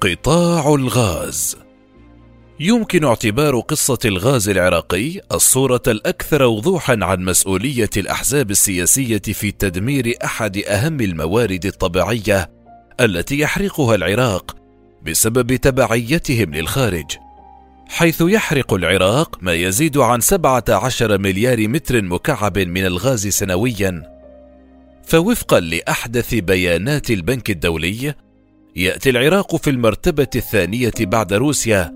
قطاع 0.00 0.74
الغاز. 0.74 1.56
يمكن 2.60 3.04
اعتبار 3.04 3.60
قصة 3.60 3.98
الغاز 4.04 4.48
العراقي 4.48 5.20
الصورة 5.32 5.82
الأكثر 5.86 6.42
وضوحا 6.42 6.98
عن 7.02 7.24
مسؤولية 7.24 7.90
الأحزاب 7.96 8.50
السياسية 8.50 9.18
في 9.18 9.50
تدمير 9.50 10.14
أحد 10.24 10.58
أهم 10.58 11.00
الموارد 11.00 11.66
الطبيعية 11.66 12.50
التي 13.00 13.38
يحرقها 13.38 13.94
العراق 13.94 14.56
بسبب 15.02 15.56
تبعيتهم 15.56 16.54
للخارج. 16.54 17.29
حيث 17.90 18.22
يحرق 18.26 18.74
العراق 18.74 19.38
ما 19.42 19.52
يزيد 19.52 19.98
عن 19.98 20.20
17 20.20 21.18
مليار 21.18 21.68
متر 21.68 22.02
مكعب 22.02 22.58
من 22.58 22.86
الغاز 22.86 23.28
سنويا. 23.28 24.02
فوفقا 25.02 25.60
لأحدث 25.60 26.34
بيانات 26.34 27.10
البنك 27.10 27.50
الدولي 27.50 28.14
يأتي 28.76 29.10
العراق 29.10 29.56
في 29.56 29.70
المرتبة 29.70 30.28
الثانية 30.36 30.92
بعد 31.00 31.32
روسيا 31.32 31.92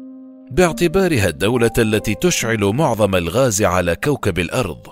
باعتبارها 0.50 1.28
الدولة 1.28 1.72
التي 1.78 2.14
تشعل 2.14 2.64
معظم 2.64 3.14
الغاز 3.14 3.62
على 3.62 3.96
كوكب 3.96 4.38
الأرض. 4.38 4.86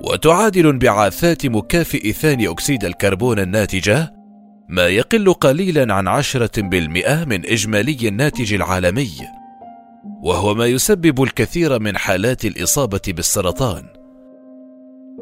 وتعادل 0.00 0.66
انبعاثات 0.66 1.46
مكافئ 1.46 2.12
ثاني 2.12 2.48
أكسيد 2.48 2.84
الكربون 2.84 3.38
الناتجة 3.38 4.12
ما 4.68 4.86
يقل 4.86 5.32
قليلا 5.32 5.94
عن 5.94 6.08
عشرة 6.08 6.62
بالمئة 6.62 7.24
من 7.24 7.46
إجمالي 7.46 8.08
الناتج 8.08 8.54
العالمي. 8.54 9.10
وهو 10.22 10.54
ما 10.54 10.66
يسبب 10.66 11.22
الكثير 11.22 11.78
من 11.78 11.96
حالات 11.96 12.44
الإصابة 12.44 13.00
بالسرطان. 13.08 13.84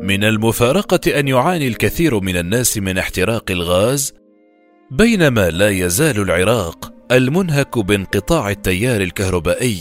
من 0.01 0.25
المفارقة 0.25 1.21
أن 1.21 1.29
يعاني 1.29 1.69
الكثير 1.69 2.21
من 2.21 2.37
الناس 2.37 2.79
من 2.79 2.99
احتراق 2.99 3.51
الغاز 3.51 4.15
بينما 4.91 5.51
لا 5.51 5.71
يزال 5.71 6.21
العراق 6.21 6.93
المنهك 7.13 7.79
بانقطاع 7.79 8.51
التيار 8.51 9.01
الكهربائي 9.01 9.79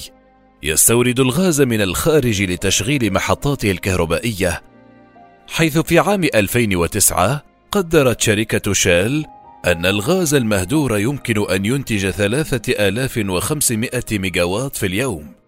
يستورد 0.63 1.19
الغاز 1.19 1.61
من 1.61 1.81
الخارج 1.81 2.41
لتشغيل 2.41 3.13
محطاته 3.13 3.71
الكهربائية 3.71 4.61
حيث 5.47 5.77
في 5.77 5.99
عام 5.99 6.23
2009 6.23 7.43
قدرت 7.71 8.21
شركة 8.21 8.73
شال 8.73 9.25
أن 9.65 9.85
الغاز 9.85 10.33
المهدور 10.33 10.97
يمكن 10.99 11.51
أن 11.51 11.65
ينتج 11.65 12.09
ثلاثة 12.09 12.87
آلاف 12.87 13.23
وخمسمائة 13.27 14.03
ميجاوات 14.11 14.75
في 14.75 14.85
اليوم 14.85 15.43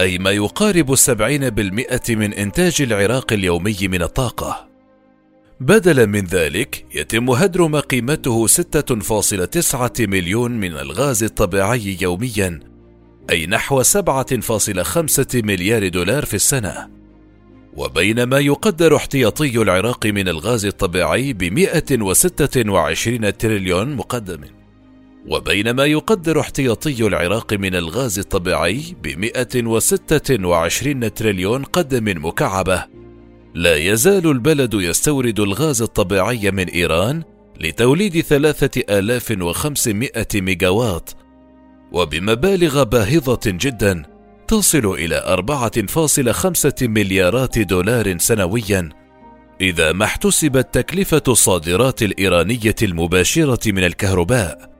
أي 0.00 0.18
ما 0.18 0.30
يقارب 0.30 0.92
السبعين 0.92 1.50
بالمئة 1.50 2.16
من 2.16 2.34
إنتاج 2.34 2.82
العراق 2.82 3.32
اليومي 3.32 3.76
من 3.82 4.02
الطاقة. 4.02 4.68
بدلا 5.60 6.06
من 6.06 6.24
ذلك 6.24 6.84
يتم 6.94 7.30
هدر 7.30 7.68
ما 7.68 7.80
قيمته 7.80 8.46
6.9 8.46 10.00
مليون 10.00 10.50
من 10.50 10.72
الغاز 10.72 11.22
الطبيعي 11.22 11.96
يوميا 12.00 12.60
أي 13.30 13.46
نحو 13.46 13.82
7.5 13.82 15.34
مليار 15.34 15.88
دولار 15.88 16.24
في 16.24 16.34
السنة. 16.34 16.88
وبينما 17.76 18.38
يقدر 18.38 18.96
احتياطي 18.96 19.62
العراق 19.62 20.06
من 20.06 20.28
الغاز 20.28 20.64
الطبيعي 20.64 21.32
ب 21.32 21.44
126 21.44 23.36
تريليون 23.36 23.94
مقدم. 23.94 24.40
وبينما 25.28 25.84
يقدر 25.84 26.40
احتياطي 26.40 27.06
العراق 27.06 27.52
من 27.52 27.74
الغاز 27.74 28.18
الطبيعي 28.18 28.82
ب 29.02 29.18
126 29.18 31.14
تريليون 31.14 31.64
قدم 31.64 32.26
مكعبة. 32.26 32.84
لا 33.54 33.76
يزال 33.76 34.30
البلد 34.30 34.74
يستورد 34.74 35.40
الغاز 35.40 35.82
الطبيعي 35.82 36.50
من 36.50 36.68
إيران 36.68 37.22
لتوليد 37.60 38.20
3500 38.20 40.10
ميجاوات. 40.34 41.10
وبمبالغ 41.92 42.82
باهظة 42.82 43.40
جداً 43.46 44.15
تصل 44.48 44.86
إلى 44.86 45.44
4.5 46.76 46.82
مليارات 46.82 47.58
دولار 47.58 48.18
سنويا 48.18 48.88
إذا 49.60 49.92
ما 49.92 50.04
احتسبت 50.04 50.74
تكلفة 50.74 51.22
الصادرات 51.28 52.02
الإيرانية 52.02 52.74
المباشرة 52.82 53.72
من 53.72 53.84
الكهرباء 53.84 54.70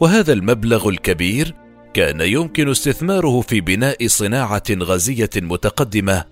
وهذا 0.00 0.32
المبلغ 0.32 0.88
الكبير 0.88 1.54
كان 1.94 2.20
يمكن 2.20 2.68
استثماره 2.70 3.40
في 3.40 3.60
بناء 3.60 4.06
صناعة 4.06 4.62
غازية 4.70 5.30
متقدمة 5.36 6.24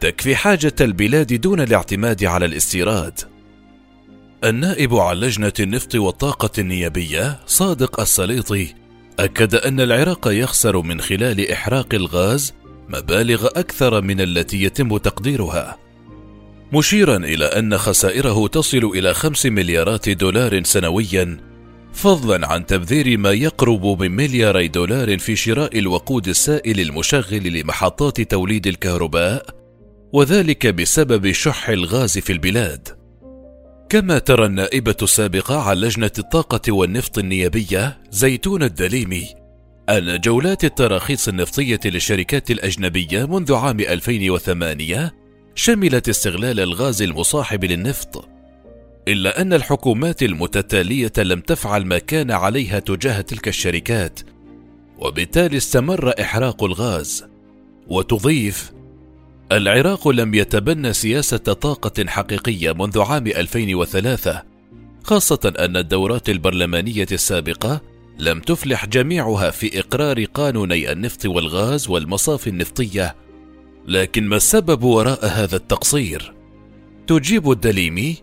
تكفي 0.00 0.36
حاجة 0.36 0.74
البلاد 0.80 1.40
دون 1.40 1.60
الاعتماد 1.60 2.24
على 2.24 2.46
الاستيراد. 2.46 3.20
النائب 4.44 4.94
عن 4.94 5.16
لجنة 5.16 5.52
النفط 5.60 5.94
والطاقة 5.94 6.50
النيابية 6.58 7.40
صادق 7.46 8.00
السليطي 8.00 8.74
أكد 9.18 9.54
أن 9.54 9.80
العراق 9.80 10.28
يخسر 10.28 10.82
من 10.82 11.00
خلال 11.00 11.50
إحراق 11.50 11.94
الغاز 11.94 12.54
مبالغ 12.88 13.46
أكثر 13.46 14.00
من 14.00 14.20
التي 14.20 14.62
يتم 14.62 14.96
تقديرها. 14.96 15.78
مشيرا 16.72 17.16
إلى 17.16 17.44
أن 17.44 17.78
خسائره 17.78 18.46
تصل 18.46 18.84
إلى 18.94 19.14
خمس 19.14 19.46
مليارات 19.46 20.08
دولار 20.08 20.62
سنويا 20.64 21.36
فضلا 21.92 22.46
عن 22.48 22.66
تبذير 22.66 23.18
ما 23.18 23.32
يقرب 23.32 24.02
من 24.02 24.10
ملياري 24.16 24.68
دولار 24.68 25.18
في 25.18 25.36
شراء 25.36 25.78
الوقود 25.78 26.28
السائل 26.28 26.80
المشغل 26.80 27.60
لمحطات 27.60 28.20
توليد 28.20 28.66
الكهرباء 28.66 29.46
وذلك 30.12 30.66
بسبب 30.66 31.32
شح 31.32 31.68
الغاز 31.68 32.18
في 32.18 32.32
البلاد. 32.32 32.97
كما 33.88 34.18
ترى 34.18 34.46
النائبة 34.46 34.96
السابقة 35.02 35.68
عن 35.68 35.76
لجنة 35.76 36.10
الطاقة 36.18 36.72
والنفط 36.72 37.18
النيابية 37.18 37.98
زيتون 38.10 38.62
الدليمي. 38.62 39.26
أن 39.88 40.20
جولات 40.20 40.64
التراخيص 40.64 41.28
النفطية 41.28 41.80
للشركات 41.84 42.50
الأجنبية 42.50 43.24
منذ 43.24 43.54
عام 43.54 43.80
2008 43.80 45.14
شملت 45.54 46.08
استغلال 46.08 46.60
الغاز 46.60 47.02
المصاحب 47.02 47.64
للنفط. 47.64 48.28
إلا 49.08 49.40
أن 49.40 49.52
الحكومات 49.52 50.22
المتتالية 50.22 51.12
لم 51.18 51.40
تفعل 51.40 51.86
ما 51.86 51.98
كان 51.98 52.30
عليها 52.30 52.78
تجاه 52.78 53.20
تلك 53.20 53.48
الشركات 53.48 54.20
وبالتالي 54.98 55.56
استمر 55.56 56.20
إحراق 56.20 56.64
الغاز 56.64 57.24
وتضيف 57.86 58.72
العراق 59.52 60.08
لم 60.08 60.34
يتبنى 60.34 60.92
سياسة 60.92 61.36
طاقة 61.36 62.06
حقيقية 62.06 62.72
منذ 62.72 63.00
عام 63.00 63.26
2003 63.26 64.42
خاصة 65.04 65.52
أن 65.58 65.76
الدورات 65.76 66.28
البرلمانية 66.28 67.06
السابقة 67.12 67.80
لم 68.18 68.40
تفلح 68.40 68.86
جميعها 68.86 69.50
في 69.50 69.80
إقرار 69.80 70.24
قانوني 70.24 70.92
النفط 70.92 71.26
والغاز 71.26 71.88
والمصافي 71.88 72.50
النفطية. 72.50 73.16
لكن 73.86 74.24
ما 74.28 74.36
السبب 74.36 74.82
وراء 74.82 75.26
هذا 75.26 75.56
التقصير؟ 75.56 76.34
تجيب 77.06 77.50
الدليمي 77.50 78.16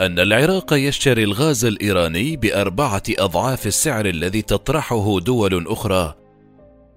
أن 0.00 0.18
العراق 0.18 0.72
يشتري 0.72 1.24
الغاز 1.24 1.64
الإيراني 1.64 2.36
بأربعة 2.36 3.02
أضعاف 3.10 3.66
السعر 3.66 4.06
الذي 4.06 4.42
تطرحه 4.42 5.20
دول 5.20 5.66
أخرى. 5.68 6.14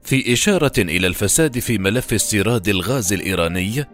في 0.04 0.34
إشارة 0.34 0.72
إلى 0.78 1.08
الفساد 1.08 1.60
في 1.60 1.78
ملف 1.78 2.14
استيراد 2.14 2.70
الغاز 2.70 3.14
الإيراني 3.14 3.86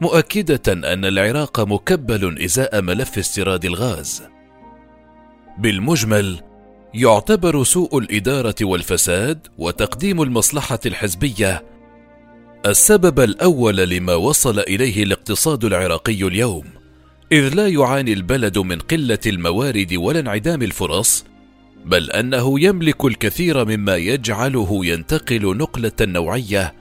مؤكدة 0.00 0.92
أن 0.92 1.04
العراق 1.04 1.60
مكبل 1.60 2.42
إزاء 2.42 2.82
ملف 2.82 3.18
استيراد 3.18 3.64
الغاز. 3.64 4.22
بالمجمل 5.58 6.40
يعتبر 6.94 7.64
سوء 7.64 7.98
الإدارة 7.98 8.54
والفساد 8.62 9.46
وتقديم 9.58 10.22
المصلحة 10.22 10.78
الحزبية 10.86 11.64
السبب 12.66 13.20
الأول 13.20 13.76
لما 13.76 14.14
وصل 14.14 14.58
إليه 14.58 15.02
الاقتصاد 15.02 15.64
العراقي 15.64 16.22
اليوم 16.22 16.64
إذ 17.32 17.54
لا 17.54 17.68
يعاني 17.68 18.12
البلد 18.12 18.58
من 18.58 18.78
قلة 18.78 19.18
الموارد 19.26 19.94
ولا 19.94 20.20
انعدام 20.20 20.62
الفرص 20.62 21.24
بل 21.84 22.10
أنه 22.10 22.60
يملك 22.60 23.04
الكثير 23.04 23.64
مما 23.64 23.96
يجعله 23.96 24.86
ينتقل 24.86 25.56
نقلة 25.56 25.92
نوعية 26.00 26.74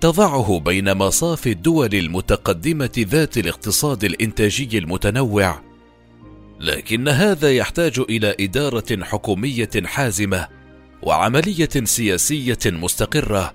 تضعه 0.00 0.60
بين 0.60 0.94
مصاف 0.94 1.46
الدول 1.46 1.94
المتقدمة 1.94 2.90
ذات 2.98 3.38
الاقتصاد 3.38 4.04
الإنتاجي 4.04 4.78
المتنوع. 4.78 5.60
لكن 6.60 7.08
هذا 7.08 7.52
يحتاج 7.52 8.00
إلى 8.10 8.36
إدارة 8.40 9.02
حكومية 9.02 9.70
حازمة 9.84 10.48
وعملية 11.02 11.84
سياسية 11.84 12.58
مستقرة 12.66 13.54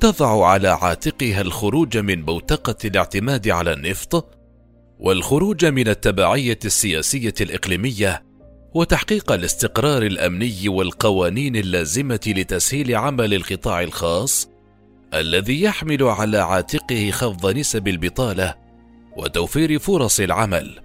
تضع 0.00 0.46
على 0.46 0.68
عاتقها 0.68 1.40
الخروج 1.40 1.98
من 1.98 2.24
بوتقة 2.24 2.76
الاعتماد 2.84 3.48
على 3.48 3.72
النفط 3.72 4.38
والخروج 4.98 5.66
من 5.66 5.88
التبعية 5.88 6.58
السياسية 6.64 7.34
الإقليمية 7.40 8.22
وتحقيق 8.74 9.32
الاستقرار 9.32 10.02
الأمني 10.02 10.68
والقوانين 10.68 11.56
اللازمة 11.56 12.20
لتسهيل 12.26 12.96
عمل 12.96 13.34
القطاع 13.34 13.82
الخاص 13.82 14.48
الذي 15.14 15.62
يحمل 15.62 16.02
على 16.02 16.38
عاتقه 16.38 17.10
خفض 17.10 17.56
نسب 17.56 17.88
البطالة 17.88 18.54
وتوفير 19.16 19.78
فرص 19.78 20.20
العمل. 20.20 20.80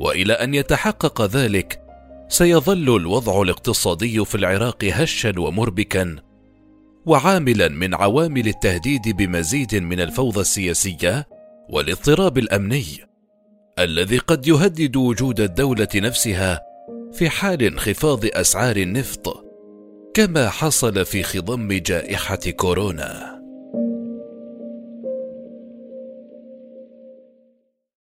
وإلى 0.00 0.32
أن 0.32 0.54
يتحقق 0.54 1.22
ذلك 1.22 1.82
سيظل 2.28 2.96
الوضع 2.96 3.42
الاقتصادي 3.42 4.24
في 4.24 4.34
العراق 4.34 4.84
هشا 4.84 5.40
ومربكا 5.40 6.16
وعاملا 7.06 7.68
من 7.68 7.94
عوامل 7.94 8.48
التهديد 8.48 9.16
بمزيد 9.16 9.74
من 9.74 10.00
الفوضى 10.00 10.40
السياسية 10.40 11.26
والاضطراب 11.70 12.38
الأمني 12.38 12.84
الذي 13.78 14.18
قد 14.18 14.46
يهدد 14.46 14.96
وجود 14.96 15.40
الدولة 15.40 15.88
نفسها 15.94 16.71
في 17.12 17.30
حال 17.30 17.62
انخفاض 17.62 18.20
أسعار 18.24 18.76
النفط 18.76 19.44
كما 20.14 20.50
حصل 20.50 21.04
في 21.04 21.22
خضم 21.22 21.72
جائحة 21.72 22.36
كورونا. 22.36 23.41